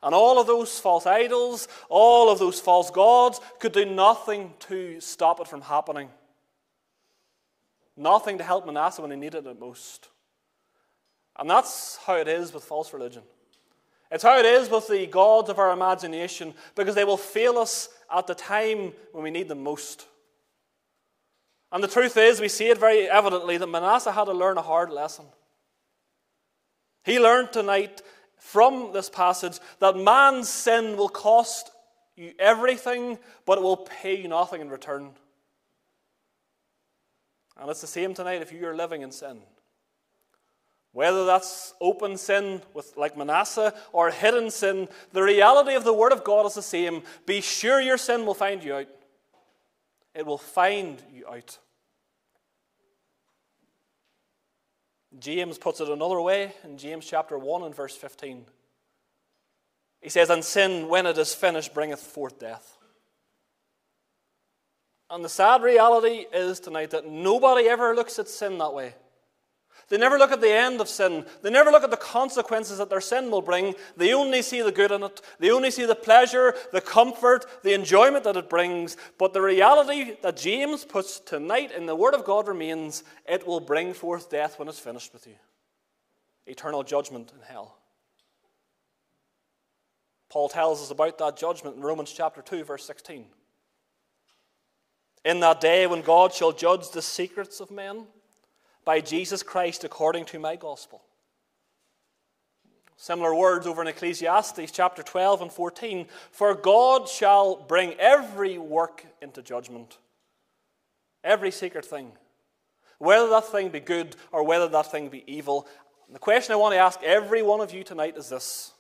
And 0.04 0.16
all 0.16 0.40
of 0.40 0.48
those 0.48 0.80
false 0.80 1.06
idols, 1.06 1.68
all 1.90 2.32
of 2.32 2.40
those 2.40 2.60
false 2.60 2.90
gods 2.90 3.40
could 3.60 3.74
do 3.74 3.86
nothing 3.86 4.54
to 4.62 5.00
stop 5.00 5.40
it 5.40 5.48
from 5.48 5.62
happening. 5.62 6.10
Nothing 7.96 8.38
to 8.40 8.44
help 8.44 8.66
Manasseh 8.66 9.02
when 9.02 9.12
he 9.12 9.18
needed 9.18 9.46
it 9.46 9.60
most. 9.60 10.08
And 11.38 11.50
that's 11.50 11.98
how 11.98 12.16
it 12.16 12.28
is 12.28 12.54
with 12.54 12.64
false 12.64 12.94
religion. 12.94 13.24
It's 14.10 14.24
how 14.24 14.40
it 14.40 14.46
is 14.46 14.70
with 14.70 14.88
the 14.88 15.06
gods 15.06 15.50
of 15.50 15.60
our 15.60 15.72
imagination 15.72 16.54
because 16.76 16.96
they 16.96 17.04
will 17.04 17.18
fail 17.18 17.58
us 17.58 17.90
at 18.14 18.26
the 18.26 18.36
time 18.36 18.94
when 19.12 19.24
we 19.24 19.32
need 19.32 19.50
them 19.50 19.64
most. 19.64 20.08
And 21.72 21.84
the 21.84 21.88
truth 21.88 22.18
is, 22.18 22.42
we 22.42 22.50
see 22.50 22.70
it 22.70 22.78
very 22.78 23.10
evidently 23.10 23.58
that 23.58 23.68
Manasseh 23.68 24.12
had 24.12 24.26
to 24.26 24.34
learn 24.34 24.58
a 24.58 24.62
hard 24.62 24.90
lesson. 24.90 25.26
He 27.04 27.20
learned 27.20 27.52
tonight 27.54 28.02
from 28.38 28.92
this 28.94 29.10
passage 29.10 29.60
that 29.80 29.96
man's 29.96 30.50
sin 30.50 30.98
will 30.98 31.10
cost 31.10 31.72
you 32.16 32.34
everything, 32.38 33.18
but 33.46 33.58
it 33.58 33.62
will 33.62 33.78
pay 33.78 34.22
you 34.22 34.28
nothing 34.28 34.62
in 34.62 34.70
return. 34.70 35.12
And 37.60 37.70
it's 37.70 37.82
the 37.82 37.88
same 37.88 38.14
tonight 38.14 38.42
if 38.42 38.52
you 38.52 38.68
are 38.68 38.76
living 38.76 39.02
in 39.02 39.12
sin. 39.12 39.40
Whether 40.94 41.26
that's 41.26 41.74
open 41.80 42.18
sin 42.18 42.62
with 42.74 42.98
like 42.98 43.16
Manasseh 43.16 43.74
or 43.94 44.12
hidden 44.12 44.52
sin, 44.52 44.90
the 45.14 45.24
reality 45.24 45.76
of 45.76 45.86
the 45.86 45.94
word 45.94 46.12
of 46.12 46.24
God 46.24 46.46
is 46.48 46.56
the 46.56 46.62
same. 46.62 47.04
Be 47.26 47.40
sure 47.40 47.80
your 47.80 47.98
sin 47.98 48.26
will 48.26 48.34
find 48.34 48.62
you 48.62 48.76
out. 48.76 48.88
It 50.14 50.26
will 50.26 50.38
find 50.38 51.02
you 51.14 51.28
out. 51.28 51.58
James 55.20 55.58
puts 55.58 55.82
it 55.82 55.90
another 55.90 56.22
way 56.22 56.54
in 56.64 56.78
James 56.78 57.06
chapter 57.06 57.38
1 57.38 57.64
and 57.64 57.76
verse 57.76 57.96
15. 57.96 58.46
He 60.02 60.10
says, 60.10 60.30
And 60.30 60.44
sin, 60.44 60.88
when 60.88 61.06
it 61.06 61.18
is 61.18 61.36
finished, 61.36 61.74
bringeth 61.74 62.00
forth 62.00 62.40
death. 62.40 62.78
And 65.10 65.26
the 65.26 65.30
sad 65.30 65.62
reality 65.62 66.26
is 66.34 66.62
tonight 66.62 66.92
that 66.92 67.06
nobody 67.06 67.68
ever 67.68 67.94
looks 67.94 68.18
at 68.18 68.30
sin 68.30 68.58
that 68.60 68.74
way. 68.74 68.96
They 69.92 69.98
never 69.98 70.18
look 70.18 70.32
at 70.32 70.40
the 70.40 70.54
end 70.54 70.80
of 70.80 70.88
sin. 70.88 71.26
They 71.42 71.50
never 71.50 71.70
look 71.70 71.84
at 71.84 71.92
the 71.92 71.98
consequences 71.98 72.78
that 72.78 72.90
their 72.90 73.02
sin 73.02 73.30
will 73.30 73.42
bring. 73.42 73.76
They 73.98 74.14
only 74.14 74.42
see 74.42 74.62
the 74.62 74.72
good 74.72 74.90
in 74.90 75.04
it. 75.04 75.22
They 75.38 75.52
only 75.52 75.70
see 75.70 75.86
the 75.86 75.96
pleasure, 75.96 76.56
the 76.72 76.80
comfort, 76.80 77.46
the 77.62 77.74
enjoyment 77.74 78.24
that 78.24 78.38
it 78.38 78.50
brings. 78.50 78.96
But 79.18 79.34
the 79.34 79.42
reality 79.42 80.16
that 80.22 80.38
James 80.38 80.86
puts 80.86 81.20
tonight 81.20 81.74
in 81.74 81.88
the 81.88 81.96
Word 81.96 82.14
of 82.14 82.24
God 82.24 82.48
remains 82.48 83.04
it 83.28 83.46
will 83.46 83.60
bring 83.60 83.94
forth 83.94 84.30
death 84.30 84.58
when 84.58 84.70
it's 84.70 84.80
finished 84.80 85.12
with 85.12 85.28
you 85.28 85.36
eternal 86.48 86.84
judgment 86.84 87.34
in 87.36 87.42
hell. 87.46 87.78
Paul 90.30 90.48
tells 90.48 90.82
us 90.82 90.90
about 90.90 91.18
that 91.18 91.38
judgment 91.38 91.76
in 91.76 91.82
Romans 91.82 92.14
chapter 92.14 92.42
2, 92.42 92.64
verse 92.64 92.86
16. 92.86 93.26
In 95.26 95.42
that 95.42 95.60
day 95.60 95.86
when 95.86 96.02
God 96.02 96.34
shall 96.34 96.54
judge 96.54 96.92
the 96.92 97.02
secrets 97.02 97.60
of 97.60 97.72
men 97.72 98.06
by 98.86 99.02
Jesus 99.02 99.44
Christ 99.44 99.84
according 99.84 100.26
to 100.26 100.40
my 100.40 100.56
gospel. 100.56 101.02
Similar 103.02 103.34
words 103.34 103.66
over 103.66 103.82
in 103.82 103.88
Ecclesiastes 103.88 104.72
chapter 104.72 105.02
12 105.02 105.42
and 105.42 105.52
14. 105.52 106.06
For 106.32 106.54
God 106.54 107.10
shall 107.10 107.56
bring 107.56 107.96
every 107.96 108.60
work 108.60 109.06
into 109.24 109.42
judgment, 109.42 109.98
every 111.24 111.50
secret 111.50 111.84
thing, 111.84 112.12
whether 113.00 113.28
that 113.30 113.46
thing 113.46 113.70
be 113.70 113.80
good 113.80 114.16
or 114.32 114.44
whether 114.44 114.68
that 114.68 114.92
thing 114.92 115.10
be 115.10 115.24
evil. 115.26 115.68
And 116.06 116.16
the 116.16 116.20
question 116.20 116.54
I 116.54 116.58
want 116.58 116.76
to 116.76 116.80
ask 116.80 117.02
every 117.02 117.42
one 117.42 117.60
of 117.60 117.74
you 117.74 117.84
tonight 117.84 118.18
is 118.18 118.30
this 118.30 118.72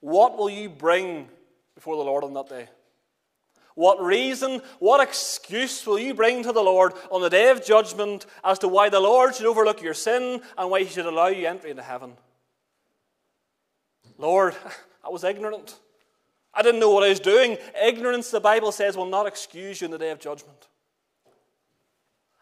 What 0.00 0.36
will 0.36 0.50
you 0.50 0.68
bring 0.68 1.28
before 1.74 1.96
the 1.96 2.02
Lord 2.02 2.24
on 2.24 2.34
that 2.34 2.50
day? 2.50 2.68
What 3.74 4.02
reason, 4.02 4.62
what 4.78 5.00
excuse 5.00 5.86
will 5.86 5.98
you 5.98 6.14
bring 6.14 6.42
to 6.42 6.52
the 6.52 6.62
Lord 6.62 6.92
on 7.10 7.22
the 7.22 7.30
day 7.30 7.50
of 7.50 7.64
judgment 7.64 8.26
as 8.44 8.58
to 8.60 8.68
why 8.68 8.88
the 8.88 9.00
Lord 9.00 9.34
should 9.34 9.46
overlook 9.46 9.80
your 9.80 9.94
sin 9.94 10.42
and 10.58 10.70
why 10.70 10.80
he 10.80 10.90
should 10.90 11.06
allow 11.06 11.28
you 11.28 11.46
entry 11.46 11.70
into 11.70 11.82
heaven? 11.82 12.12
Lord, 14.18 14.54
I 15.04 15.08
was 15.08 15.24
ignorant. 15.24 15.78
I 16.52 16.62
didn't 16.62 16.80
know 16.80 16.90
what 16.90 17.04
I 17.04 17.08
was 17.08 17.20
doing. 17.20 17.58
Ignorance, 17.80 18.30
the 18.30 18.40
Bible 18.40 18.72
says, 18.72 18.96
will 18.96 19.06
not 19.06 19.26
excuse 19.26 19.80
you 19.80 19.84
in 19.86 19.90
the 19.90 19.98
day 19.98 20.10
of 20.10 20.18
judgment. 20.18 20.68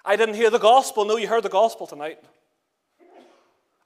I 0.04 0.16
didn't 0.16 0.36
hear 0.36 0.50
the 0.50 0.58
gospel. 0.58 1.04
No, 1.04 1.18
you 1.18 1.28
heard 1.28 1.42
the 1.42 1.50
gospel 1.50 1.86
tonight. 1.86 2.18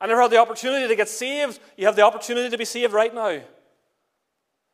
I 0.01 0.07
never 0.07 0.23
had 0.23 0.31
the 0.31 0.39
opportunity 0.39 0.87
to 0.89 0.97
get 0.97 1.09
saved. 1.09 1.59
You 1.77 1.87
have 1.87 1.97
the 1.97 2.03
opportunity 2.03 2.51
to 2.51 2.59
be 2.59 2.65
saved 2.65 2.93
right 2.93 3.15
now. 3.15 3.41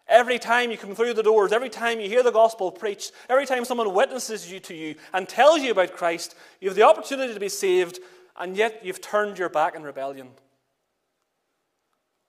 Every 0.08 0.38
time 0.38 0.70
you 0.70 0.78
come 0.78 0.94
through 0.94 1.14
the 1.14 1.22
doors, 1.22 1.52
every 1.52 1.68
time 1.68 2.00
you 2.00 2.08
hear 2.08 2.22
the 2.22 2.32
gospel 2.32 2.72
preached, 2.72 3.12
every 3.28 3.44
time 3.44 3.64
someone 3.64 3.92
witnesses 3.92 4.50
you 4.50 4.58
to 4.60 4.74
you 4.74 4.94
and 5.12 5.28
tells 5.28 5.60
you 5.60 5.70
about 5.70 5.92
Christ, 5.92 6.34
you 6.60 6.68
have 6.68 6.76
the 6.76 6.82
opportunity 6.82 7.34
to 7.34 7.40
be 7.40 7.50
saved, 7.50 7.98
and 8.38 8.56
yet 8.56 8.80
you've 8.82 9.02
turned 9.02 9.38
your 9.38 9.50
back 9.50 9.74
in 9.74 9.82
rebellion. 9.82 10.28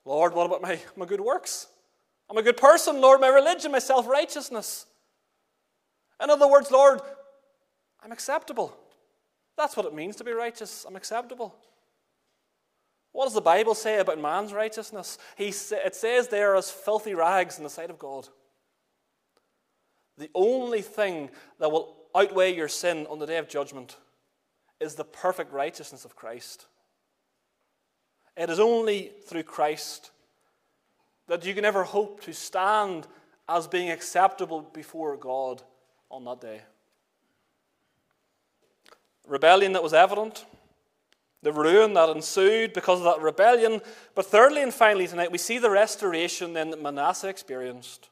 Lord, 0.03 0.33
what 0.33 0.45
about 0.45 0.61
my, 0.61 0.79
my 0.97 1.05
good 1.05 1.21
works? 1.21 1.67
I'm 2.29 2.37
a 2.37 2.43
good 2.43 2.57
person, 2.57 2.99
Lord, 2.99 3.21
my 3.21 3.29
religion, 3.29 3.71
my 3.71 3.79
self 3.79 4.07
righteousness. 4.07 4.85
In 6.21 6.29
other 6.29 6.49
words, 6.49 6.69
Lord, 6.71 6.99
I'm 8.03 8.11
acceptable. 8.11 8.75
That's 9.57 9.77
what 9.77 9.85
it 9.85 9.93
means 9.93 10.17
to 10.17 10.23
be 10.23 10.31
righteous. 10.31 10.85
I'm 10.87 10.95
acceptable. 10.95 11.55
What 13.11 13.25
does 13.25 13.33
the 13.33 13.41
Bible 13.41 13.75
say 13.75 13.99
about 13.99 14.19
man's 14.19 14.53
righteousness? 14.53 15.17
He, 15.35 15.47
it 15.47 15.95
says 15.95 16.27
they 16.27 16.43
are 16.43 16.55
as 16.55 16.71
filthy 16.71 17.13
rags 17.13 17.57
in 17.57 17.63
the 17.63 17.69
sight 17.69 17.89
of 17.89 17.99
God. 17.99 18.27
The 20.17 20.29
only 20.35 20.81
thing 20.81 21.29
that 21.59 21.71
will 21.71 21.95
outweigh 22.15 22.55
your 22.55 22.67
sin 22.67 23.07
on 23.09 23.19
the 23.19 23.25
day 23.25 23.37
of 23.37 23.47
judgment 23.47 23.97
is 24.79 24.95
the 24.95 25.03
perfect 25.03 25.51
righteousness 25.51 26.05
of 26.05 26.15
Christ. 26.15 26.67
It 28.37 28.49
is 28.49 28.59
only 28.59 29.11
through 29.25 29.43
Christ 29.43 30.11
that 31.27 31.45
you 31.45 31.53
can 31.53 31.65
ever 31.65 31.83
hope 31.83 32.21
to 32.21 32.33
stand 32.33 33.07
as 33.47 33.67
being 33.67 33.89
acceptable 33.89 34.61
before 34.61 35.17
God 35.17 35.61
on 36.09 36.23
that 36.25 36.41
day. 36.41 36.61
Rebellion 39.27 39.73
that 39.73 39.83
was 39.83 39.93
evident 39.93 40.45
the 41.41 41.54
ruin 41.54 41.93
that 41.93 42.10
ensued 42.10 42.73
because 42.73 42.99
of 42.99 43.06
that 43.06 43.21
rebellion. 43.21 43.82
But 44.15 44.25
thirdly 44.25 44.62
and 44.62 44.73
finally, 44.73 45.08
tonight, 45.08 45.32
we 45.32 45.38
see 45.38 45.58
the 45.58 45.69
restoration 45.69 46.54
then 46.54 46.71
that 46.71 46.82
Manasseh 46.82 47.30
experienced. 47.30 48.10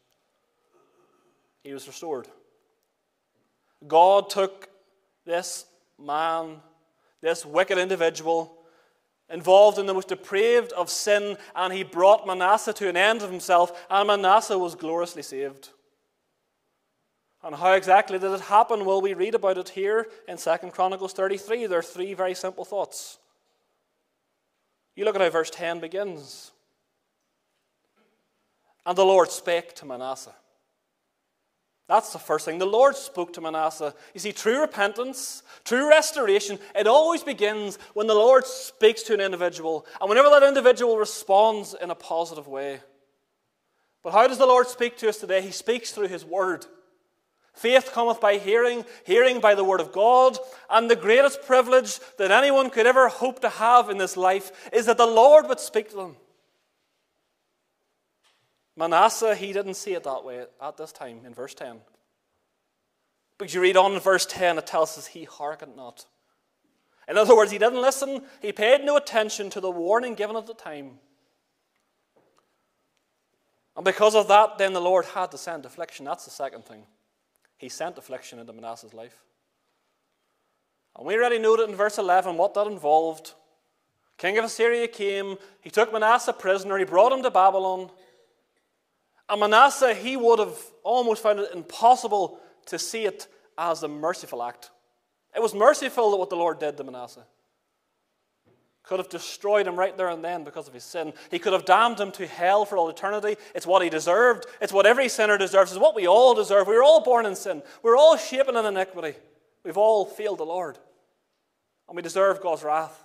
He 1.63 1.74
was 1.74 1.88
restored. 1.88 2.28
God 3.86 4.30
took 4.30 4.70
this 5.26 5.66
man, 6.00 6.58
this 7.22 7.46
wicked 7.46 7.78
individual, 7.78 8.54
involved 9.30 9.78
in 9.78 9.86
the 9.86 9.94
most 9.94 10.08
depraved 10.08 10.72
of 10.72 10.90
sin, 10.90 11.38
and 11.56 11.74
he 11.74 11.84
brought 11.84 12.26
Manasseh 12.26 12.74
to 12.74 12.88
an 12.88 12.96
end 12.96 13.22
of 13.22 13.30
himself, 13.30 13.86
and 13.90 14.08
Manasseh 14.08 14.58
was 14.58 14.76
gloriously 14.76 15.22
saved. 15.22 15.70
And 17.47 17.55
how 17.55 17.71
exactly 17.71 18.19
did 18.19 18.33
it 18.33 18.41
happen? 18.41 18.83
Well, 18.83 18.99
we 18.99 19.13
read 19.13 19.33
about 19.33 19.57
it 19.57 19.69
here 19.69 20.07
in 20.27 20.36
2 20.36 20.57
Chronicles 20.73 21.13
33. 21.13 21.67
There 21.67 21.79
are 21.79 21.81
three 21.81 22.13
very 22.13 22.36
simple 22.36 22.65
thoughts. 22.65 23.19
You 24.97 25.05
look 25.05 25.15
at 25.15 25.21
how 25.21 25.29
verse 25.29 25.49
10 25.49 25.79
begins. 25.79 26.51
And 28.86 28.97
the 28.97 29.05
Lord 29.05 29.31
spake 29.31 29.73
to 29.75 29.86
Manasseh. 29.86 30.36
That's 31.88 32.12
the 32.12 32.19
first 32.19 32.43
thing. 32.43 32.57
The 32.57 32.65
Lord 32.65 32.97
spoke 32.97 33.31
to 33.31 33.41
Manasseh. 33.41 33.95
You 34.13 34.19
see, 34.19 34.33
true 34.33 34.60
repentance, 34.60 35.41
true 35.63 35.88
restoration, 35.88 36.60
it 36.75 36.86
always 36.86 37.23
begins 37.23 37.79
when 37.93 38.07
the 38.07 38.13
Lord 38.13 38.45
speaks 38.45 39.03
to 39.03 39.13
an 39.13 39.21
individual 39.21 39.86
and 40.01 40.10
whenever 40.10 40.29
that 40.31 40.43
individual 40.43 40.97
responds 40.97 41.73
in 41.81 41.91
a 41.91 41.95
positive 41.95 42.49
way. 42.49 42.81
But 44.03 44.12
how 44.12 44.27
does 44.27 44.38
the 44.38 44.45
Lord 44.45 44.67
speak 44.67 44.97
to 44.97 45.07
us 45.07 45.15
today? 45.15 45.41
He 45.41 45.51
speaks 45.51 45.91
through 45.91 46.10
His 46.10 46.25
Word. 46.25 46.65
Faith 47.58 47.91
cometh 47.91 48.22
by 48.22 48.38
hearing, 48.38 48.86
hearing 49.04 49.39
by 49.39 49.56
the 49.56 49.63
word 49.63 49.82
of 49.82 49.91
God. 49.91 50.38
And 50.70 50.89
the 50.89 50.96
greatest 50.96 51.41
privilege 51.41 52.00
that 52.17 52.30
anyone 52.30 52.70
could 52.70 52.86
ever 52.86 53.08
hope 53.08 53.39
to 53.41 53.50
have 53.50 53.89
in 53.89 53.98
this 53.98 54.15
life 54.15 54.70
is 54.72 54.86
that 54.86 54.98
the 54.98 55.08
Lord 55.08 55.48
would 55.50 55.60
speak 55.60 55.89
to 55.89 55.96
them. 55.96 56.15
Manasseh, 58.76 59.34
he 59.34 59.54
didn't 59.54 59.74
see 59.74 59.93
it 59.93 60.04
that 60.04 60.24
way 60.24 60.46
at 60.62 60.78
this 60.78 60.91
time 60.91 61.22
in 61.26 61.34
verse 61.34 61.56
10. 61.56 61.80
But 63.39 63.52
you 63.52 63.62
read 63.62 63.76
on 63.76 63.93
in 63.93 64.00
verse 64.00 64.28
10, 64.28 64.60
it 64.60 64.67
tells 64.67 64.96
us 64.96 65.08
he 65.08 65.24
hearkened 65.24 65.76
not. 65.76 66.06
In 67.08 67.17
other 67.17 67.36
words, 67.36 67.52
he 67.52 67.58
didn't 67.58 67.82
listen, 67.82 68.22
he 68.39 68.52
paid 68.52 68.84
no 68.84 68.98
attention 68.98 69.50
to 69.52 69.62
the 69.62 69.72
warning 69.72 70.13
given 70.13 70.36
at 70.36 70.46
the 70.46 70.54
time. 70.54 71.00
And 73.76 73.84
because 73.84 74.13
of 74.13 74.28
that, 74.28 74.60
then 74.60 74.74
the 74.74 74.82
Lord 74.82 75.06
had 75.06 75.32
to 75.32 75.38
send 75.39 75.65
affliction. 75.65 76.06
That's 76.06 76.26
the 76.26 76.32
second 76.32 76.65
thing. 76.65 76.84
He 77.58 77.70
sent 77.70 77.98
affliction 77.98 78.39
into 78.39 78.54
Manasseh's 78.54 78.93
life. 78.93 79.24
And 80.96 81.06
we 81.06 81.15
already 81.15 81.39
noted 81.39 81.70
in 81.70 81.76
verse 81.76 81.98
11 81.98 82.38
what 82.38 82.54
that 82.54 82.67
involved. 82.67 83.34
King 84.17 84.38
of 84.38 84.46
Assyria 84.46 84.88
came, 84.88 85.38
he 85.62 85.70
took 85.70 85.93
Manasseh 85.93 86.34
prisoner, 86.34 86.78
he 86.78 86.86
brought 86.86 87.12
him 87.12 87.22
to 87.24 87.32
Babylon. 87.32 87.89
And 89.30 89.39
Manasseh, 89.39 89.93
he 89.93 90.17
would 90.17 90.39
have 90.39 90.58
almost 90.84 91.22
found 91.22 91.39
it 91.39 91.52
impossible 91.54 92.39
to 92.67 92.80
see 92.80 93.06
it 93.06 93.28
as 93.58 93.84
a 93.84 93.88
merciful 93.88 94.41
act. 94.41 94.72
It 95.36 95.41
was 95.41 95.54
merciful 95.54 96.12
that 96.12 96.17
what 96.17 96.30
the 96.30 96.36
Lord 96.36 96.60
did 96.60 96.78
to 96.78 96.84
Manasseh 96.84 97.26
could 98.88 99.00
have 99.00 99.10
destroyed 99.10 99.67
him 99.67 99.76
right 99.76 99.97
there 99.97 100.08
and 100.08 100.23
then 100.23 100.45
because 100.45 100.67
of 100.69 100.73
his 100.73 100.84
sin. 100.84 101.12
He 101.30 101.39
could 101.39 101.52
have 101.52 101.65
damned 101.65 102.00
him 102.00 102.12
to 102.13 102.26
hell 102.26 102.63
for 102.63 102.78
all 102.78 102.89
eternity. 102.89 103.36
It's 103.54 103.67
what 103.67 103.82
he 103.82 103.89
deserved. 103.89 104.45
It's 104.62 104.71
what 104.71 104.86
every 104.86 105.10
sinner 105.10 105.38
deserves. 105.38 105.73
It's 105.73 105.82
what 105.82 105.95
we 105.95 106.08
all 106.08 106.34
deserve. 106.34 106.67
We 106.67 106.76
were 106.76 106.84
all 106.84 107.04
born 107.04 107.26
in 107.26 107.36
sin. 107.36 107.62
We're 107.84 107.97
all 107.97 108.15
shapen 108.15 108.56
in 108.56 108.65
iniquity. 108.65 109.17
We've 109.65 109.78
all 109.78 110.06
failed 110.06 110.38
the 110.38 110.45
Lord. 110.45 110.78
And 111.89 111.97
we 111.97 112.02
deserve 112.02 112.41
God's 112.41 112.63
wrath. 112.63 113.04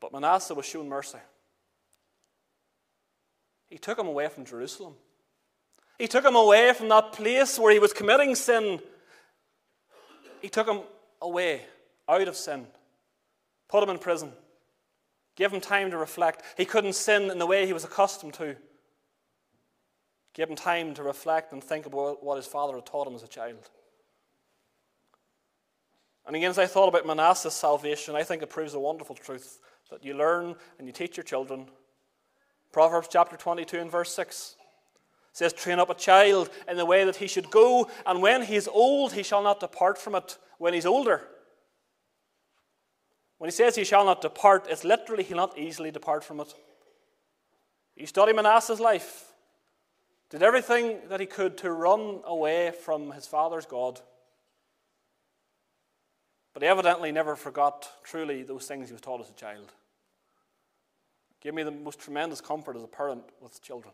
But 0.00 0.12
Manasseh 0.12 0.54
was 0.54 0.64
shown 0.64 0.88
mercy. 0.88 1.18
He 3.68 3.76
took 3.76 3.98
him 3.98 4.06
away 4.06 4.28
from 4.28 4.46
Jerusalem. 4.46 4.94
He 5.98 6.08
took 6.08 6.24
him 6.24 6.34
away 6.34 6.72
from 6.72 6.88
that 6.88 7.12
place 7.12 7.58
where 7.58 7.72
he 7.72 7.78
was 7.78 7.92
committing 7.92 8.34
sin. 8.34 8.80
He 10.40 10.48
took 10.48 10.66
him 10.66 10.80
away 11.20 11.62
out 12.20 12.28
of 12.28 12.36
sin, 12.36 12.66
put 13.68 13.82
him 13.82 13.90
in 13.90 13.98
prison, 13.98 14.32
give 15.36 15.52
him 15.52 15.60
time 15.60 15.90
to 15.90 15.96
reflect. 15.96 16.42
He 16.56 16.64
couldn't 16.64 16.94
sin 16.94 17.30
in 17.30 17.38
the 17.38 17.46
way 17.46 17.66
he 17.66 17.72
was 17.72 17.84
accustomed 17.84 18.34
to. 18.34 18.56
Give 20.34 20.48
him 20.48 20.56
time 20.56 20.94
to 20.94 21.02
reflect 21.02 21.52
and 21.52 21.62
think 21.62 21.86
about 21.86 22.24
what 22.24 22.36
his 22.36 22.46
father 22.46 22.74
had 22.74 22.86
taught 22.86 23.06
him 23.06 23.14
as 23.14 23.22
a 23.22 23.28
child. 23.28 23.68
And 26.26 26.36
again, 26.36 26.50
as 26.50 26.58
I 26.58 26.66
thought 26.66 26.88
about 26.88 27.06
Manasseh's 27.06 27.52
salvation, 27.52 28.14
I 28.14 28.22
think 28.22 28.42
it 28.42 28.50
proves 28.50 28.74
a 28.74 28.80
wonderful 28.80 29.16
truth 29.16 29.58
that 29.90 30.04
you 30.04 30.14
learn 30.14 30.54
and 30.78 30.86
you 30.86 30.92
teach 30.92 31.16
your 31.16 31.24
children. 31.24 31.66
Proverbs 32.70 33.08
chapter 33.10 33.36
22 33.36 33.78
and 33.78 33.90
verse 33.90 34.14
6 34.14 34.56
says, 35.32 35.52
Train 35.52 35.78
up 35.78 35.90
a 35.90 35.94
child 35.94 36.50
in 36.68 36.76
the 36.76 36.86
way 36.86 37.04
that 37.04 37.16
he 37.16 37.26
should 37.26 37.50
go, 37.50 37.90
and 38.06 38.22
when 38.22 38.42
he 38.42 38.56
is 38.56 38.68
old, 38.68 39.12
he 39.12 39.22
shall 39.22 39.42
not 39.42 39.60
depart 39.60 39.98
from 39.98 40.14
it 40.14 40.38
when 40.58 40.72
he's 40.72 40.86
older. 40.86 41.26
When 43.42 43.48
he 43.48 43.56
says 43.56 43.74
he 43.74 43.82
shall 43.82 44.04
not 44.04 44.20
depart, 44.20 44.68
it's 44.70 44.84
literally 44.84 45.24
he'll 45.24 45.36
not 45.36 45.58
easily 45.58 45.90
depart 45.90 46.22
from 46.22 46.38
it. 46.38 46.54
You 47.96 48.06
study 48.06 48.32
Manasseh's 48.32 48.78
life, 48.78 49.32
did 50.30 50.44
everything 50.44 51.00
that 51.08 51.18
he 51.18 51.26
could 51.26 51.58
to 51.58 51.72
run 51.72 52.20
away 52.24 52.70
from 52.70 53.10
his 53.10 53.26
father's 53.26 53.66
God. 53.66 53.98
But 56.54 56.62
he 56.62 56.68
evidently 56.68 57.10
never 57.10 57.34
forgot 57.34 57.90
truly 58.04 58.44
those 58.44 58.66
things 58.66 58.90
he 58.90 58.92
was 58.92 59.00
taught 59.00 59.20
as 59.20 59.28
a 59.28 59.32
child. 59.32 59.72
Gave 61.40 61.54
me 61.54 61.64
the 61.64 61.72
most 61.72 61.98
tremendous 61.98 62.40
comfort 62.40 62.76
as 62.76 62.84
a 62.84 62.86
parent 62.86 63.24
with 63.40 63.60
children. 63.60 63.92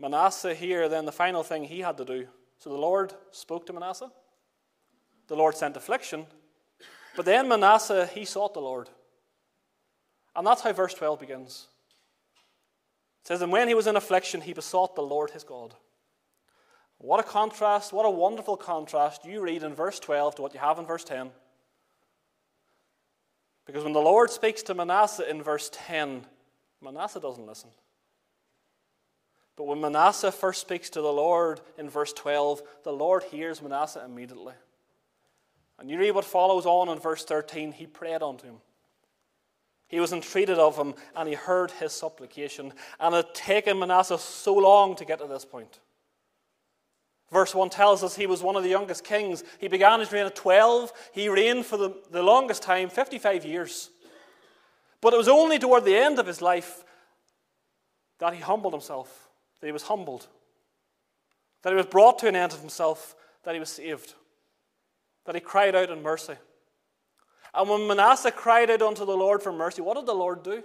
Manasseh 0.00 0.56
here, 0.56 0.88
then 0.88 1.04
the 1.04 1.12
final 1.12 1.44
thing 1.44 1.62
he 1.62 1.82
had 1.82 1.96
to 1.98 2.04
do. 2.04 2.26
So 2.58 2.70
the 2.70 2.78
Lord 2.78 3.12
spoke 3.30 3.64
to 3.66 3.72
Manasseh. 3.72 4.10
The 5.28 5.36
Lord 5.36 5.56
sent 5.56 5.76
affliction. 5.76 6.26
But 7.16 7.24
then 7.24 7.48
Manasseh, 7.48 8.06
he 8.06 8.24
sought 8.24 8.54
the 8.54 8.60
Lord. 8.60 8.88
And 10.36 10.46
that's 10.46 10.62
how 10.62 10.72
verse 10.72 10.94
12 10.94 11.20
begins. 11.20 11.66
It 13.22 13.28
says, 13.28 13.42
And 13.42 13.52
when 13.52 13.68
he 13.68 13.74
was 13.74 13.86
in 13.86 13.96
affliction, 13.96 14.40
he 14.40 14.52
besought 14.52 14.96
the 14.96 15.02
Lord 15.02 15.30
his 15.30 15.44
God. 15.44 15.74
What 16.98 17.20
a 17.20 17.22
contrast, 17.22 17.92
what 17.92 18.06
a 18.06 18.10
wonderful 18.10 18.56
contrast 18.56 19.24
you 19.24 19.40
read 19.40 19.62
in 19.62 19.74
verse 19.74 19.98
12 20.00 20.36
to 20.36 20.42
what 20.42 20.54
you 20.54 20.60
have 20.60 20.78
in 20.78 20.86
verse 20.86 21.04
10. 21.04 21.30
Because 23.66 23.84
when 23.84 23.92
the 23.92 24.00
Lord 24.00 24.30
speaks 24.30 24.62
to 24.64 24.74
Manasseh 24.74 25.28
in 25.28 25.42
verse 25.42 25.70
10, 25.72 26.26
Manasseh 26.82 27.20
doesn't 27.20 27.46
listen. 27.46 27.70
But 29.56 29.64
when 29.64 29.80
Manasseh 29.80 30.32
first 30.32 30.60
speaks 30.60 30.90
to 30.90 31.00
the 31.00 31.12
Lord 31.12 31.60
in 31.78 31.88
verse 31.88 32.12
12, 32.12 32.62
the 32.82 32.92
Lord 32.92 33.22
hears 33.24 33.62
Manasseh 33.62 34.04
immediately. 34.04 34.54
And 35.78 35.90
you 35.90 35.98
read 35.98 36.12
what 36.12 36.24
follows 36.24 36.66
on 36.66 36.88
in 36.88 36.98
verse 36.98 37.24
13 37.24 37.72
he 37.72 37.86
prayed 37.86 38.22
unto 38.22 38.46
him. 38.46 38.56
He 39.88 40.00
was 40.00 40.12
entreated 40.12 40.58
of 40.58 40.76
him, 40.76 40.94
and 41.14 41.28
he 41.28 41.34
heard 41.34 41.70
his 41.70 41.92
supplication. 41.92 42.72
And 42.98 43.14
it 43.14 43.26
had 43.26 43.34
taken 43.34 43.78
Manasseh 43.78 44.18
so 44.18 44.54
long 44.54 44.96
to 44.96 45.04
get 45.04 45.20
to 45.20 45.26
this 45.26 45.44
point. 45.44 45.80
Verse 47.30 47.54
1 47.54 47.70
tells 47.70 48.02
us 48.02 48.16
he 48.16 48.26
was 48.26 48.42
one 48.42 48.56
of 48.56 48.62
the 48.62 48.68
youngest 48.68 49.04
kings. 49.04 49.44
He 49.58 49.68
began 49.68 50.00
his 50.00 50.12
reign 50.12 50.26
at 50.26 50.36
12. 50.36 50.92
He 51.12 51.28
reigned 51.28 51.66
for 51.66 51.76
the, 51.76 51.94
the 52.10 52.22
longest 52.22 52.62
time, 52.62 52.88
55 52.88 53.44
years. 53.44 53.90
But 55.00 55.12
it 55.12 55.16
was 55.16 55.28
only 55.28 55.58
toward 55.58 55.84
the 55.84 55.96
end 55.96 56.18
of 56.18 56.26
his 56.26 56.40
life 56.40 56.84
that 58.18 58.34
he 58.34 58.40
humbled 58.40 58.72
himself, 58.72 59.28
that 59.60 59.66
he 59.66 59.72
was 59.72 59.82
humbled, 59.82 60.28
that 61.62 61.70
he 61.70 61.76
was 61.76 61.86
brought 61.86 62.18
to 62.20 62.28
an 62.28 62.36
end 62.36 62.52
of 62.52 62.60
himself, 62.60 63.14
that 63.42 63.54
he 63.54 63.60
was 63.60 63.70
saved, 63.70 64.14
that 65.26 65.34
he 65.34 65.40
cried 65.40 65.74
out 65.74 65.90
in 65.90 66.02
mercy. 66.02 66.34
And 67.54 67.68
when 67.68 67.86
Manasseh 67.86 68.32
cried 68.32 68.70
out 68.70 68.82
unto 68.82 69.04
the 69.04 69.16
Lord 69.16 69.42
for 69.42 69.52
mercy, 69.52 69.80
what 69.80 69.96
did 69.96 70.06
the 70.06 70.14
Lord 70.14 70.42
do? 70.42 70.62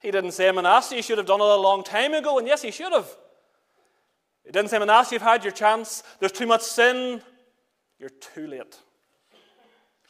He 0.00 0.10
didn't 0.10 0.32
say, 0.32 0.50
Manasseh, 0.50 0.96
you 0.96 1.02
should 1.02 1.18
have 1.18 1.26
done 1.26 1.40
it 1.40 1.46
a 1.46 1.56
long 1.56 1.82
time 1.82 2.12
ago, 2.12 2.38
and 2.38 2.46
yes, 2.46 2.62
he 2.62 2.70
should 2.70 2.92
have. 2.92 3.08
He 4.44 4.52
didn't 4.52 4.70
say, 4.70 4.78
Manasseh, 4.78 5.14
you've 5.14 5.22
had 5.22 5.42
your 5.44 5.52
chance. 5.52 6.02
There's 6.20 6.32
too 6.32 6.46
much 6.46 6.62
sin. 6.62 7.22
You're 7.98 8.10
too 8.10 8.46
late. 8.46 8.78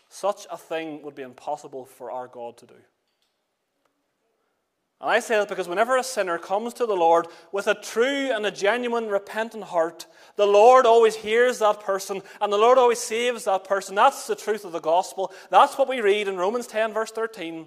Such 0.09 0.47
a 0.51 0.57
thing 0.57 1.03
would 1.03 1.15
be 1.15 1.23
impossible 1.23 1.85
for 1.85 2.11
our 2.11 2.27
God 2.27 2.57
to 2.59 2.67
do. 2.67 2.75
And 5.01 5.11
I 5.11 5.21
say 5.21 5.39
that 5.39 5.49
because 5.49 5.69
whenever 5.69 5.97
a 5.97 6.03
sinner 6.03 6.39
comes 6.39 6.73
to 6.75 6.87
the 6.87 6.97
Lord 6.97 7.27
with 7.53 7.67
a 7.67 7.75
true 7.75 8.33
and 8.33 8.47
a 8.47 8.51
genuine 8.51 9.09
repentant 9.09 9.65
heart, 9.65 10.07
the 10.37 10.47
Lord 10.47 10.87
always 10.87 11.15
hears 11.15 11.59
that 11.59 11.81
person 11.81 12.23
and 12.41 12.53
the 12.53 12.57
Lord 12.57 12.79
always 12.79 12.99
saves 12.99 13.45
that 13.45 13.65
person. 13.65 13.95
That's 13.95 14.27
the 14.27 14.35
truth 14.35 14.65
of 14.65 14.73
the 14.73 14.81
gospel. 14.81 15.33
That's 15.51 15.77
what 15.77 15.89
we 15.89 16.01
read 16.01 16.29
in 16.29 16.37
Romans 16.37 16.67
10, 16.67 16.95
verse 16.95 17.11
13. 17.11 17.67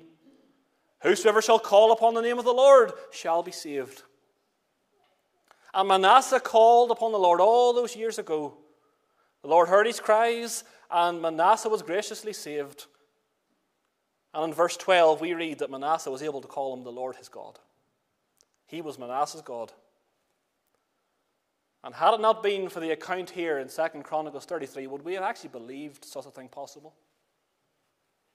Whosoever 1.02 1.42
shall 1.42 1.60
call 1.60 1.92
upon 1.92 2.13
the 2.13 2.22
name 2.22 2.39
of 2.39 2.46
the 2.46 2.52
Lord 2.52 2.92
shall 3.12 3.44
be 3.44 3.52
saved. 3.52 4.04
And 5.74 5.88
Manasseh 5.88 6.39
called 6.39 6.89
upon 6.89 7.12
the 7.12 7.20
Lord 7.20 7.39
all 7.39 7.74
those 7.74 7.96
years 7.96 8.18
ago. 8.18 8.58
The 9.44 9.48
Lord 9.48 9.70
heard 9.70 9.86
his 9.86 10.00
cries, 10.00 10.63
and 10.92 11.22
Manasseh 11.22 11.70
was 11.70 11.84
graciously 11.84 12.34
saved. 12.34 12.88
And 14.34 14.44
in 14.46 14.54
verse 14.54 14.78
12, 14.78 15.22
we 15.22 15.34
read 15.34 15.60
that 15.60 15.72
Manasseh 15.72 16.12
was 16.12 16.22
able 16.22 16.42
to 16.42 16.48
call 16.48 16.76
him 16.76 16.84
the 16.84 16.92
Lord 16.92 17.15
his 17.15 17.30
God. 17.30 17.58
He 18.68 18.82
was 18.82 19.00
Manasseh's 19.00 19.42
God. 19.42 19.72
And 21.84 21.96
had 21.96 22.13
it 22.13 22.22
not 22.22 22.44
been 22.44 22.70
for 22.70 22.80
the 22.80 22.92
account 22.92 23.32
here 23.32 23.58
in 23.58 23.70
2 23.70 24.04
Chronicles 24.04 24.46
33, 24.46 24.88
would 24.88 25.04
we 25.04 25.13
have 25.13 25.24
actually 25.24 25.50
believed 25.50 26.06
such 26.06 26.26
a 26.26 26.32
thing 26.32 26.50
possible? 26.50 26.94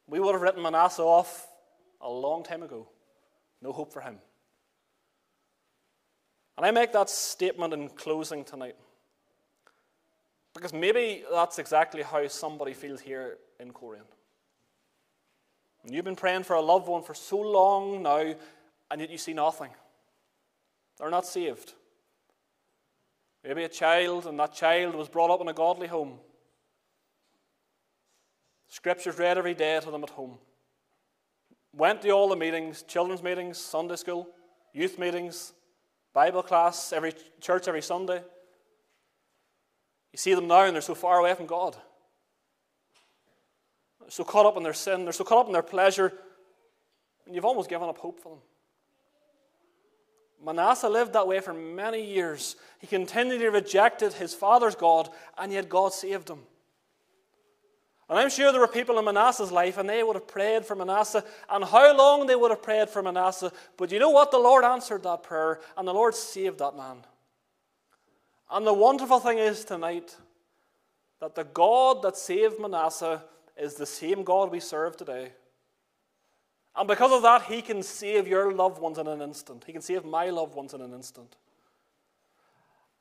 We 0.06 0.18
would 0.18 0.32
have 0.32 0.42
written 0.42 0.62
Manasseh 0.62 1.02
off 1.02 1.46
a 2.00 2.10
long 2.10 2.42
time 2.42 2.62
ago. 2.62 2.88
No 3.62 3.72
hope 3.72 3.92
for 3.92 4.00
him. 4.00 4.18
And 6.56 6.66
I 6.66 6.70
make 6.70 6.92
that 6.92 7.10
statement 7.10 7.72
in 7.72 7.88
closing 7.90 8.44
tonight. 8.44 8.76
Because 10.54 10.72
maybe 10.72 11.24
that's 11.30 11.58
exactly 11.58 12.02
how 12.02 12.26
somebody 12.28 12.72
feels 12.74 13.00
here 13.00 13.38
in 13.58 13.72
Coleraine. 13.72 14.02
And 15.84 15.94
you've 15.94 16.04
been 16.04 16.16
praying 16.16 16.44
for 16.44 16.56
a 16.56 16.62
loved 16.62 16.88
one 16.88 17.02
for 17.02 17.14
so 17.14 17.38
long 17.38 18.02
now, 18.02 18.34
and 18.90 19.00
yet 19.00 19.10
you 19.10 19.18
see 19.18 19.34
nothing. 19.34 19.70
They're 20.98 21.10
not 21.10 21.26
saved. 21.26 21.74
Maybe 23.42 23.64
a 23.64 23.68
child, 23.68 24.26
and 24.26 24.38
that 24.40 24.54
child 24.54 24.94
was 24.94 25.08
brought 25.08 25.30
up 25.30 25.42
in 25.42 25.48
a 25.48 25.52
godly 25.52 25.86
home. 25.86 26.18
Scriptures 28.68 29.18
read 29.18 29.36
every 29.36 29.54
day 29.54 29.78
to 29.80 29.90
them 29.90 30.02
at 30.02 30.10
home. 30.10 30.38
Went 31.76 32.02
to 32.02 32.10
all 32.10 32.28
the 32.28 32.36
meetings 32.36 32.82
children's 32.82 33.22
meetings, 33.22 33.58
Sunday 33.58 33.96
school, 33.96 34.28
youth 34.72 34.98
meetings, 34.98 35.52
Bible 36.14 36.42
class, 36.42 36.92
every 36.92 37.12
church 37.40 37.68
every 37.68 37.82
Sunday. 37.82 38.22
You 40.12 40.16
see 40.16 40.34
them 40.34 40.46
now, 40.46 40.64
and 40.64 40.74
they're 40.74 40.80
so 40.80 40.94
far 40.94 41.18
away 41.18 41.34
from 41.34 41.46
God. 41.46 41.76
They're 44.04 44.10
so 44.10 44.24
caught 44.24 44.44
up 44.44 44.58
in 44.58 44.62
their 44.62 44.74
sin, 44.74 45.04
they're 45.04 45.14
so 45.14 45.24
caught 45.24 45.40
up 45.40 45.46
in 45.46 45.54
their 45.54 45.62
pleasure, 45.62 46.12
and 47.24 47.34
you've 47.34 47.46
almost 47.46 47.70
given 47.70 47.88
up 47.88 47.96
hope 47.96 48.20
for 48.20 48.34
them. 48.36 48.42
Manasseh 50.44 50.90
lived 50.90 51.14
that 51.14 51.26
way 51.26 51.40
for 51.40 51.54
many 51.54 52.04
years. 52.04 52.56
He 52.78 52.86
continually 52.86 53.46
rejected 53.46 54.12
his 54.12 54.34
father's 54.34 54.74
God, 54.74 55.08
and 55.38 55.50
yet 55.50 55.70
God 55.70 55.94
saved 55.94 56.28
him. 56.28 56.40
And 58.10 58.18
I'm 58.18 58.28
sure 58.28 58.52
there 58.52 58.60
were 58.60 58.68
people 58.68 58.98
in 58.98 59.06
Manasseh's 59.06 59.50
life, 59.50 59.78
and 59.78 59.88
they 59.88 60.02
would 60.02 60.16
have 60.16 60.28
prayed 60.28 60.66
for 60.66 60.76
Manasseh, 60.76 61.24
and 61.48 61.64
how 61.64 61.96
long 61.96 62.26
they 62.26 62.36
would 62.36 62.50
have 62.50 62.62
prayed 62.62 62.90
for 62.90 63.02
Manasseh. 63.02 63.50
But 63.78 63.90
you 63.90 63.98
know 63.98 64.10
what? 64.10 64.30
The 64.30 64.38
Lord 64.38 64.64
answered 64.64 65.04
that 65.04 65.22
prayer, 65.22 65.60
and 65.78 65.88
the 65.88 65.94
Lord 65.94 66.14
saved 66.14 66.58
that 66.58 66.76
man. 66.76 66.98
And 68.50 68.66
the 68.66 68.74
wonderful 68.74 69.20
thing 69.20 69.38
is 69.38 69.64
tonight 69.64 70.14
that 71.20 71.34
the 71.34 71.44
God 71.44 72.02
that 72.02 72.18
saved 72.18 72.60
Manasseh 72.60 73.22
is 73.56 73.74
the 73.74 73.86
same 73.86 74.24
God 74.24 74.50
we 74.50 74.60
serve 74.60 74.96
today. 74.96 75.32
And 76.76 76.88
because 76.88 77.12
of 77.12 77.22
that, 77.22 77.42
He 77.42 77.62
can 77.62 77.82
save 77.82 78.26
your 78.26 78.52
loved 78.52 78.80
ones 78.80 78.98
in 78.98 79.06
an 79.06 79.20
instant. 79.20 79.64
He 79.64 79.72
can 79.72 79.82
save 79.82 80.04
my 80.04 80.30
loved 80.30 80.54
ones 80.54 80.74
in 80.74 80.80
an 80.80 80.92
instant. 80.92 81.36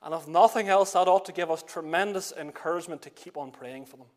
And 0.01 0.13
if 0.13 0.27
nothing 0.27 0.67
else, 0.67 0.93
that 0.93 1.07
ought 1.07 1.25
to 1.25 1.31
give 1.31 1.49
us 1.49 1.63
tremendous 1.63 2.33
encouragement 2.37 3.01
to 3.03 3.09
keep 3.09 3.37
on 3.37 3.51
praying 3.51 3.85
for 3.85 3.97
them. 3.97 4.07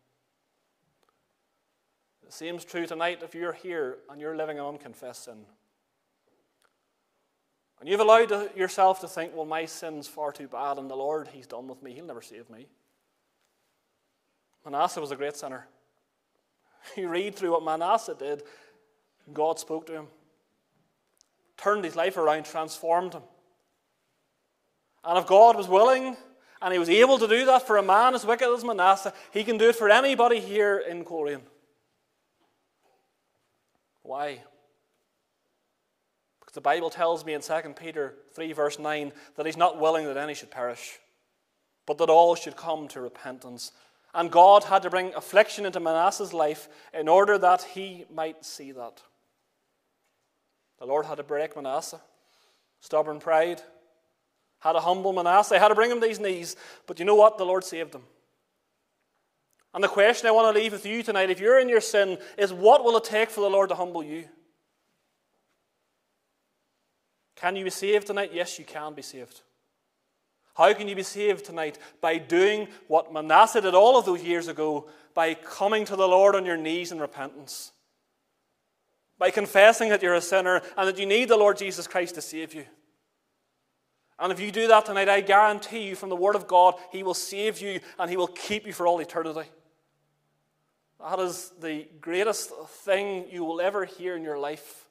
The 2.25 2.31
same 2.31 2.55
is 2.57 2.65
true 2.65 2.85
tonight 2.85 3.19
if 3.23 3.33
you're 3.33 3.53
here 3.53 3.99
and 4.09 4.19
you're 4.19 4.35
living 4.35 4.57
in 4.57 4.63
unconfessed 4.63 5.23
sin. 5.23 5.45
And 7.79 7.87
you've 7.87 8.01
allowed 8.01 8.55
yourself 8.55 8.99
to 9.01 9.07
think, 9.07 9.35
well, 9.35 9.45
my 9.45 9.65
sin's 9.65 10.07
far 10.07 10.31
too 10.31 10.47
bad, 10.47 10.77
and 10.77 10.89
the 10.89 10.95
Lord, 10.95 11.29
He's 11.29 11.47
done 11.47 11.67
with 11.67 11.81
me. 11.81 11.93
He'll 11.93 12.05
never 12.05 12.21
save 12.21 12.49
me. 12.49 12.67
Manasseh 14.65 14.99
was 14.99 15.11
a 15.11 15.15
great 15.15 15.37
sinner. 15.37 15.67
You 16.95 17.09
read 17.09 17.35
through 17.35 17.51
what 17.51 17.63
Manasseh 17.63 18.15
did, 18.17 18.43
God 19.33 19.59
spoke 19.59 19.87
to 19.87 19.93
him, 19.93 20.07
turned 21.57 21.83
his 21.83 21.95
life 21.95 22.17
around, 22.17 22.45
transformed 22.45 23.13
him. 23.13 23.23
And 25.03 25.17
if 25.17 25.27
God 25.27 25.55
was 25.55 25.67
willing 25.67 26.15
and 26.61 26.73
he 26.73 26.79
was 26.79 26.89
able 26.89 27.17
to 27.19 27.27
do 27.27 27.45
that 27.45 27.67
for 27.67 27.77
a 27.77 27.83
man 27.83 28.15
as 28.15 28.25
wicked 28.25 28.47
as 28.47 28.63
Manasseh, 28.63 29.13
he 29.31 29.43
can 29.43 29.57
do 29.57 29.69
it 29.69 29.75
for 29.75 29.89
anybody 29.89 30.39
here 30.39 30.77
in 30.77 31.05
Coleraine. 31.05 31.41
Why? 34.01 34.41
Because 36.39 36.53
The 36.53 36.61
Bible 36.61 36.89
tells 36.89 37.25
me 37.25 37.33
in 37.33 37.41
2 37.41 37.53
Peter 37.79 38.15
3, 38.33 38.53
verse 38.53 38.79
9, 38.79 39.11
that 39.35 39.45
he's 39.45 39.57
not 39.57 39.79
willing 39.79 40.05
that 40.05 40.17
any 40.17 40.33
should 40.33 40.51
perish, 40.51 40.97
but 41.85 41.97
that 41.97 42.09
all 42.09 42.35
should 42.35 42.55
come 42.55 42.87
to 42.89 43.01
repentance. 43.01 43.71
And 44.17 44.31
God 44.31 44.63
had 44.63 44.81
to 44.81 44.89
bring 44.89 45.13
affliction 45.13 45.63
into 45.63 45.79
Manasseh's 45.79 46.33
life 46.33 46.67
in 46.91 47.07
order 47.07 47.37
that 47.37 47.61
he 47.61 48.05
might 48.11 48.43
see 48.43 48.71
that. 48.71 48.99
The 50.79 50.87
Lord 50.87 51.05
had 51.05 51.17
to 51.17 51.23
break 51.23 51.55
Manasseh, 51.55 52.01
stubborn 52.79 53.19
pride, 53.19 53.61
had 54.59 54.73
to 54.73 54.79
humble 54.79 55.13
Manasseh, 55.13 55.59
had 55.59 55.67
to 55.67 55.75
bring 55.75 55.91
him 55.91 56.01
to 56.01 56.07
his 56.07 56.19
knees. 56.19 56.55
But 56.87 56.97
you 56.97 57.05
know 57.05 57.13
what? 57.13 57.37
The 57.37 57.45
Lord 57.45 57.63
saved 57.63 57.93
him. 57.93 58.01
And 59.75 59.83
the 59.83 59.87
question 59.87 60.27
I 60.27 60.31
want 60.31 60.51
to 60.51 60.59
leave 60.59 60.71
with 60.71 60.87
you 60.87 61.03
tonight, 61.03 61.29
if 61.29 61.39
you're 61.39 61.59
in 61.59 61.69
your 61.69 61.79
sin, 61.79 62.17
is 62.39 62.51
what 62.51 62.83
will 62.83 62.97
it 62.97 63.03
take 63.03 63.29
for 63.29 63.41
the 63.41 63.51
Lord 63.51 63.69
to 63.69 63.75
humble 63.75 64.03
you? 64.03 64.27
Can 67.35 67.55
you 67.55 67.63
be 67.63 67.69
saved 67.69 68.07
tonight? 68.07 68.31
Yes, 68.33 68.57
you 68.57 68.65
can 68.65 68.95
be 68.95 69.03
saved. 69.03 69.41
How 70.57 70.73
can 70.73 70.87
you 70.87 70.95
be 70.95 71.03
saved 71.03 71.45
tonight? 71.45 71.77
By 72.01 72.17
doing 72.17 72.67
what 72.87 73.13
Manasseh 73.13 73.61
did 73.61 73.75
all 73.75 73.95
of 73.95 74.05
those 74.05 74.23
years 74.23 74.47
ago, 74.47 74.89
by 75.13 75.35
coming 75.35 75.85
to 75.85 75.95
the 75.95 76.07
Lord 76.07 76.35
on 76.35 76.45
your 76.45 76.57
knees 76.57 76.91
in 76.91 76.99
repentance, 76.99 77.71
by 79.19 79.29
confessing 79.29 79.89
that 79.89 80.01
you're 80.01 80.15
a 80.15 80.21
sinner 80.21 80.63
and 80.75 80.87
that 80.87 80.97
you 80.97 81.05
need 81.05 81.29
the 81.29 81.37
Lord 81.37 81.57
Jesus 81.57 81.85
Christ 81.85 82.15
to 82.15 82.21
save 82.23 82.55
you. 82.55 82.65
And 84.17 84.31
if 84.31 84.39
you 84.39 84.51
do 84.51 84.67
that 84.67 84.87
tonight, 84.87 85.09
I 85.09 85.21
guarantee 85.21 85.83
you 85.83 85.95
from 85.95 86.09
the 86.09 86.15
Word 86.15 86.35
of 86.35 86.47
God, 86.47 86.73
He 86.91 87.03
will 87.03 87.13
save 87.13 87.61
you 87.61 87.79
and 87.99 88.09
He 88.09 88.17
will 88.17 88.25
keep 88.25 88.65
you 88.65 88.73
for 88.73 88.87
all 88.87 88.99
eternity. 88.99 89.47
That 90.99 91.19
is 91.19 91.51
the 91.61 91.87
greatest 92.01 92.51
thing 92.83 93.25
you 93.31 93.43
will 93.43 93.61
ever 93.61 93.85
hear 93.85 94.15
in 94.15 94.23
your 94.23 94.39
life. 94.39 94.87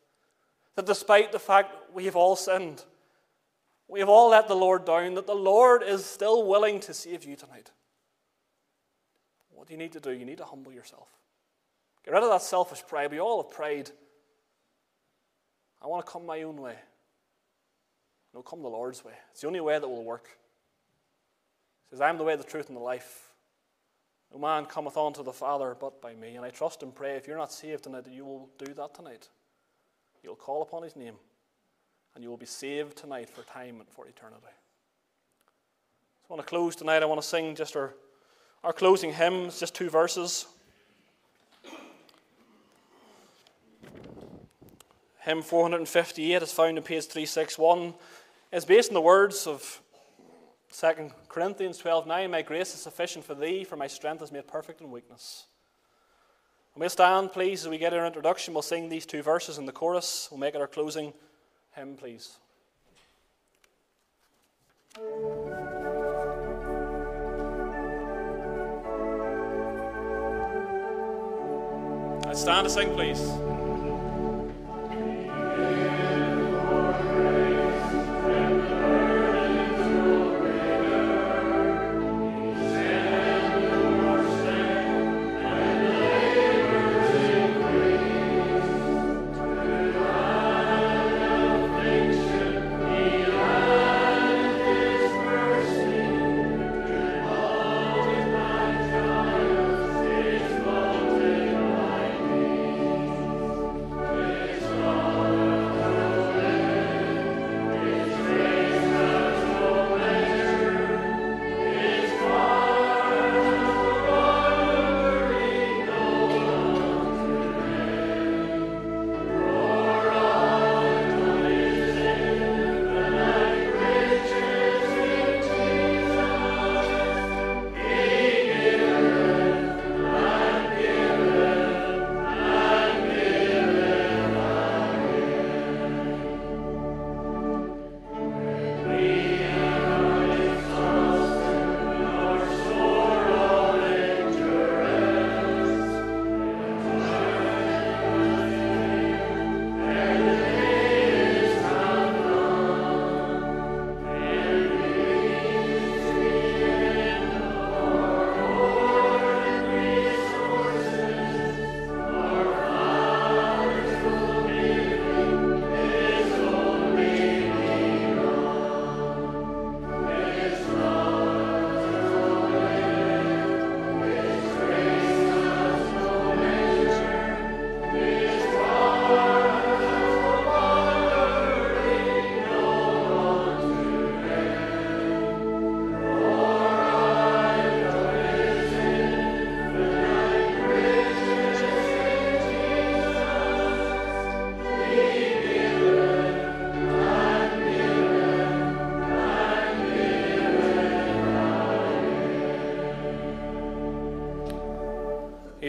That 0.76 0.86
despite 0.86 1.32
the 1.32 1.40
fact 1.40 1.74
we 1.92 2.04
have 2.04 2.14
all 2.14 2.36
sinned, 2.36 2.84
we 3.88 4.00
have 4.00 4.08
all 4.08 4.30
let 4.30 4.48
the 4.48 4.56
Lord 4.56 4.84
down, 4.84 5.14
that 5.14 5.26
the 5.26 5.34
Lord 5.34 5.82
is 5.82 6.04
still 6.04 6.46
willing 6.46 6.80
to 6.80 6.94
save 6.94 7.24
you 7.24 7.36
tonight. 7.36 7.70
What 9.50 9.68
do 9.68 9.74
you 9.74 9.78
need 9.78 9.92
to 9.92 10.00
do? 10.00 10.10
You 10.10 10.24
need 10.24 10.38
to 10.38 10.44
humble 10.44 10.72
yourself. 10.72 11.08
Get 12.04 12.14
rid 12.14 12.22
of 12.22 12.30
that 12.30 12.42
selfish 12.42 12.82
pride. 12.86 13.10
We 13.10 13.20
all 13.20 13.42
have 13.42 13.50
pride. 13.50 13.90
I 15.82 15.86
want 15.86 16.04
to 16.04 16.10
come 16.10 16.26
my 16.26 16.42
own 16.42 16.60
way. 16.60 16.76
No, 18.34 18.42
come 18.42 18.62
the 18.62 18.68
Lord's 18.68 19.04
way. 19.04 19.14
It's 19.32 19.40
the 19.40 19.46
only 19.46 19.60
way 19.60 19.78
that 19.78 19.88
will 19.88 20.04
work. 20.04 20.28
He 21.88 21.94
says, 21.94 22.00
I 22.00 22.08
am 22.08 22.18
the 22.18 22.24
way, 22.24 22.36
the 22.36 22.44
truth, 22.44 22.68
and 22.68 22.76
the 22.76 22.82
life. 22.82 23.32
No 24.32 24.38
man 24.38 24.66
cometh 24.66 24.96
unto 24.96 25.22
the 25.22 25.32
Father 25.32 25.76
but 25.78 26.02
by 26.02 26.14
me. 26.14 26.36
And 26.36 26.44
I 26.44 26.50
trust 26.50 26.82
and 26.82 26.94
pray 26.94 27.16
if 27.16 27.26
you're 27.26 27.38
not 27.38 27.52
saved 27.52 27.84
tonight, 27.84 28.04
that 28.04 28.12
you 28.12 28.24
will 28.24 28.50
do 28.58 28.74
that 28.74 28.94
tonight. 28.94 29.28
You'll 30.22 30.34
call 30.36 30.62
upon 30.62 30.82
his 30.82 30.96
name, 30.96 31.14
and 32.16 32.24
you 32.24 32.30
will 32.30 32.38
be 32.38 32.46
saved 32.46 32.96
tonight 32.96 33.28
for 33.28 33.42
time 33.42 33.78
and 33.78 33.88
for 33.90 34.08
eternity. 34.08 34.40
So 36.22 36.30
I 36.30 36.34
want 36.34 36.46
to 36.46 36.48
close 36.48 36.74
tonight. 36.74 37.02
I 37.02 37.04
want 37.04 37.20
to 37.20 37.26
sing 37.26 37.54
just 37.54 37.76
our, 37.76 37.94
our 38.64 38.72
closing 38.72 39.12
hymns, 39.12 39.60
just 39.60 39.74
two 39.74 39.90
verses. 39.90 40.46
Hymn 45.20 45.42
458 45.42 46.42
is 46.42 46.52
found 46.52 46.78
on 46.78 46.84
page 46.84 47.04
361. 47.04 47.92
It's 48.50 48.64
based 48.64 48.90
on 48.90 48.94
the 48.94 49.00
words 49.02 49.46
of 49.46 49.82
2 50.72 51.10
Corinthians 51.28 51.76
12 51.76 52.06
9. 52.06 52.30
My 52.30 52.40
grace 52.40 52.72
is 52.72 52.80
sufficient 52.80 53.26
for 53.26 53.34
thee, 53.34 53.62
for 53.62 53.76
my 53.76 53.88
strength 53.88 54.22
is 54.22 54.32
made 54.32 54.46
perfect 54.46 54.80
in 54.80 54.90
weakness. 54.90 55.44
And 56.74 56.80
we'll 56.80 56.88
stand, 56.88 57.32
please, 57.32 57.64
as 57.64 57.68
we 57.68 57.76
get 57.76 57.92
our 57.92 58.06
introduction. 58.06 58.54
We'll 58.54 58.62
sing 58.62 58.88
these 58.88 59.04
two 59.04 59.22
verses 59.22 59.58
in 59.58 59.66
the 59.66 59.72
chorus. 59.72 60.28
We'll 60.30 60.40
make 60.40 60.54
it 60.54 60.62
our 60.62 60.66
closing 60.66 61.12
hymn, 61.76 61.94
please. 61.94 62.38
Let's 72.24 72.40
stand 72.40 72.64
to 72.64 72.70
sing, 72.70 72.94
please. 72.94 73.20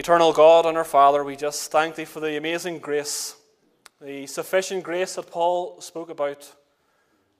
Eternal 0.08 0.32
God 0.32 0.64
and 0.64 0.78
our 0.78 0.84
Father, 0.84 1.22
we 1.22 1.36
just 1.36 1.70
thank 1.70 1.94
Thee 1.94 2.06
for 2.06 2.20
the 2.20 2.38
amazing 2.38 2.78
grace, 2.78 3.36
the 4.00 4.26
sufficient 4.26 4.82
grace 4.82 5.16
that 5.16 5.30
Paul 5.30 5.82
spoke 5.82 6.08
about. 6.08 6.50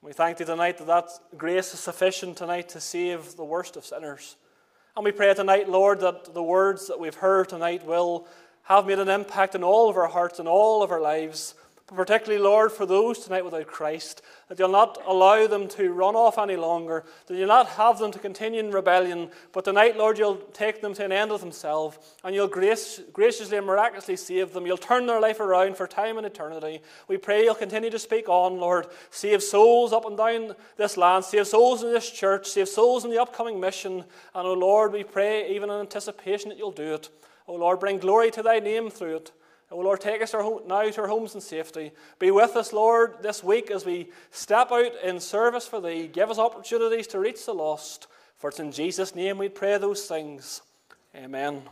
We 0.02 0.12
thank 0.12 0.36
Thee 0.36 0.44
tonight 0.44 0.76
that 0.76 0.86
that 0.86 1.08
grace 1.38 1.72
is 1.72 1.80
sufficient 1.80 2.36
tonight 2.36 2.68
to 2.68 2.78
save 2.78 3.36
the 3.36 3.44
worst 3.44 3.76
of 3.76 3.86
sinners. 3.86 4.36
And 4.94 5.02
we 5.02 5.12
pray 5.12 5.32
tonight, 5.32 5.70
Lord, 5.70 6.00
that 6.00 6.34
the 6.34 6.42
words 6.42 6.88
that 6.88 7.00
we've 7.00 7.14
heard 7.14 7.48
tonight 7.48 7.86
will 7.86 8.28
have 8.64 8.84
made 8.84 8.98
an 8.98 9.08
impact 9.08 9.54
in 9.54 9.64
all 9.64 9.88
of 9.88 9.96
our 9.96 10.08
hearts 10.08 10.38
and 10.38 10.46
all 10.46 10.82
of 10.82 10.90
our 10.90 11.00
lives, 11.00 11.54
Particularly, 11.95 12.43
Lord, 12.43 12.70
for 12.70 12.84
those 12.84 13.18
tonight 13.18 13.47
without 13.47 13.66
Christ, 13.66 14.20
that 14.49 14.59
you'll 14.59 14.68
not 14.68 14.99
allow 15.07 15.47
them 15.47 15.68
to 15.68 15.91
run 15.91 16.14
off 16.14 16.36
any 16.36 16.57
longer, 16.57 17.03
that 17.26 17.34
you'll 17.34 17.49
not 17.49 17.66
have 17.66 17.99
them 17.99 18.12
to 18.12 18.18
continue 18.18 18.61
in 18.61 18.70
rebellion, 18.70 19.30
but 19.53 19.64
tonight, 19.64 19.97
Lord, 19.97 20.18
you'll 20.18 20.36
take 20.36 20.82
them 20.82 20.93
to 20.95 21.05
an 21.07 21.12
end 21.12 21.32
of 21.32 21.41
themselves, 21.41 21.99
and 22.22 22.34
you'll 22.34 22.47
grace, 22.47 23.01
graciously 23.14 23.57
and 23.57 23.66
miraculously 23.66 24.16
save 24.16 24.53
them. 24.53 24.66
You'll 24.66 24.76
turn 24.76 25.07
their 25.07 25.18
life 25.18 25.41
around 25.41 25.78
for 25.78 25.86
time 25.86 26.18
and 26.18 26.26
eternity. 26.26 26.82
We 27.09 27.16
pray 27.16 27.45
you'll 27.45 27.55
continue 27.55 27.89
to 27.89 27.99
speak 27.99 28.28
on, 28.28 28.59
Lord. 28.59 28.89
Save 29.11 29.43
souls 29.43 29.95
up 29.95 30.05
and 30.05 30.16
down 30.16 30.57
this 30.76 30.99
land, 30.99 31.24
save 31.24 31.47
souls 31.47 31.82
in 31.82 31.91
this 31.91 32.11
church, 32.11 32.49
save 32.49 32.68
souls 32.68 33.07
in 33.07 33.11
the 33.11 33.22
upcoming 33.22 33.59
mission. 33.59 34.05
And, 34.34 34.47
oh 34.47 34.53
Lord, 34.53 34.93
we 34.93 35.05
pray, 35.05 35.55
even 35.55 35.70
in 35.70 35.80
anticipation 35.80 36.51
that 36.51 36.59
you'll 36.59 36.70
do 36.70 36.93
it. 36.95 37.09
Oh 37.47 37.55
Lord, 37.55 37.80
bring 37.80 37.97
glory 37.99 38.30
to 38.32 38.43
thy 38.43 38.59
name 38.59 38.91
through 38.91 39.16
it. 39.16 39.32
Oh 39.70 39.80
Lord, 39.80 40.00
take 40.00 40.22
us 40.22 40.32
now 40.32 40.88
to 40.90 41.00
our 41.00 41.08
homes 41.08 41.34
in 41.34 41.40
safety. 41.42 41.92
Be 42.18 42.30
with 42.30 42.56
us, 42.56 42.72
Lord, 42.72 43.16
this 43.22 43.44
week 43.44 43.70
as 43.70 43.84
we 43.84 44.10
step 44.30 44.72
out 44.72 44.92
in 45.04 45.20
service 45.20 45.66
for 45.66 45.80
Thee. 45.80 46.08
Give 46.08 46.30
us 46.30 46.38
opportunities 46.38 47.06
to 47.08 47.18
reach 47.18 47.44
the 47.44 47.52
lost. 47.52 48.06
For 48.38 48.48
it's 48.48 48.60
in 48.60 48.72
Jesus' 48.72 49.14
name 49.14 49.36
we 49.36 49.48
pray 49.48 49.76
those 49.76 50.06
things. 50.06 50.62
Amen. 51.14 51.62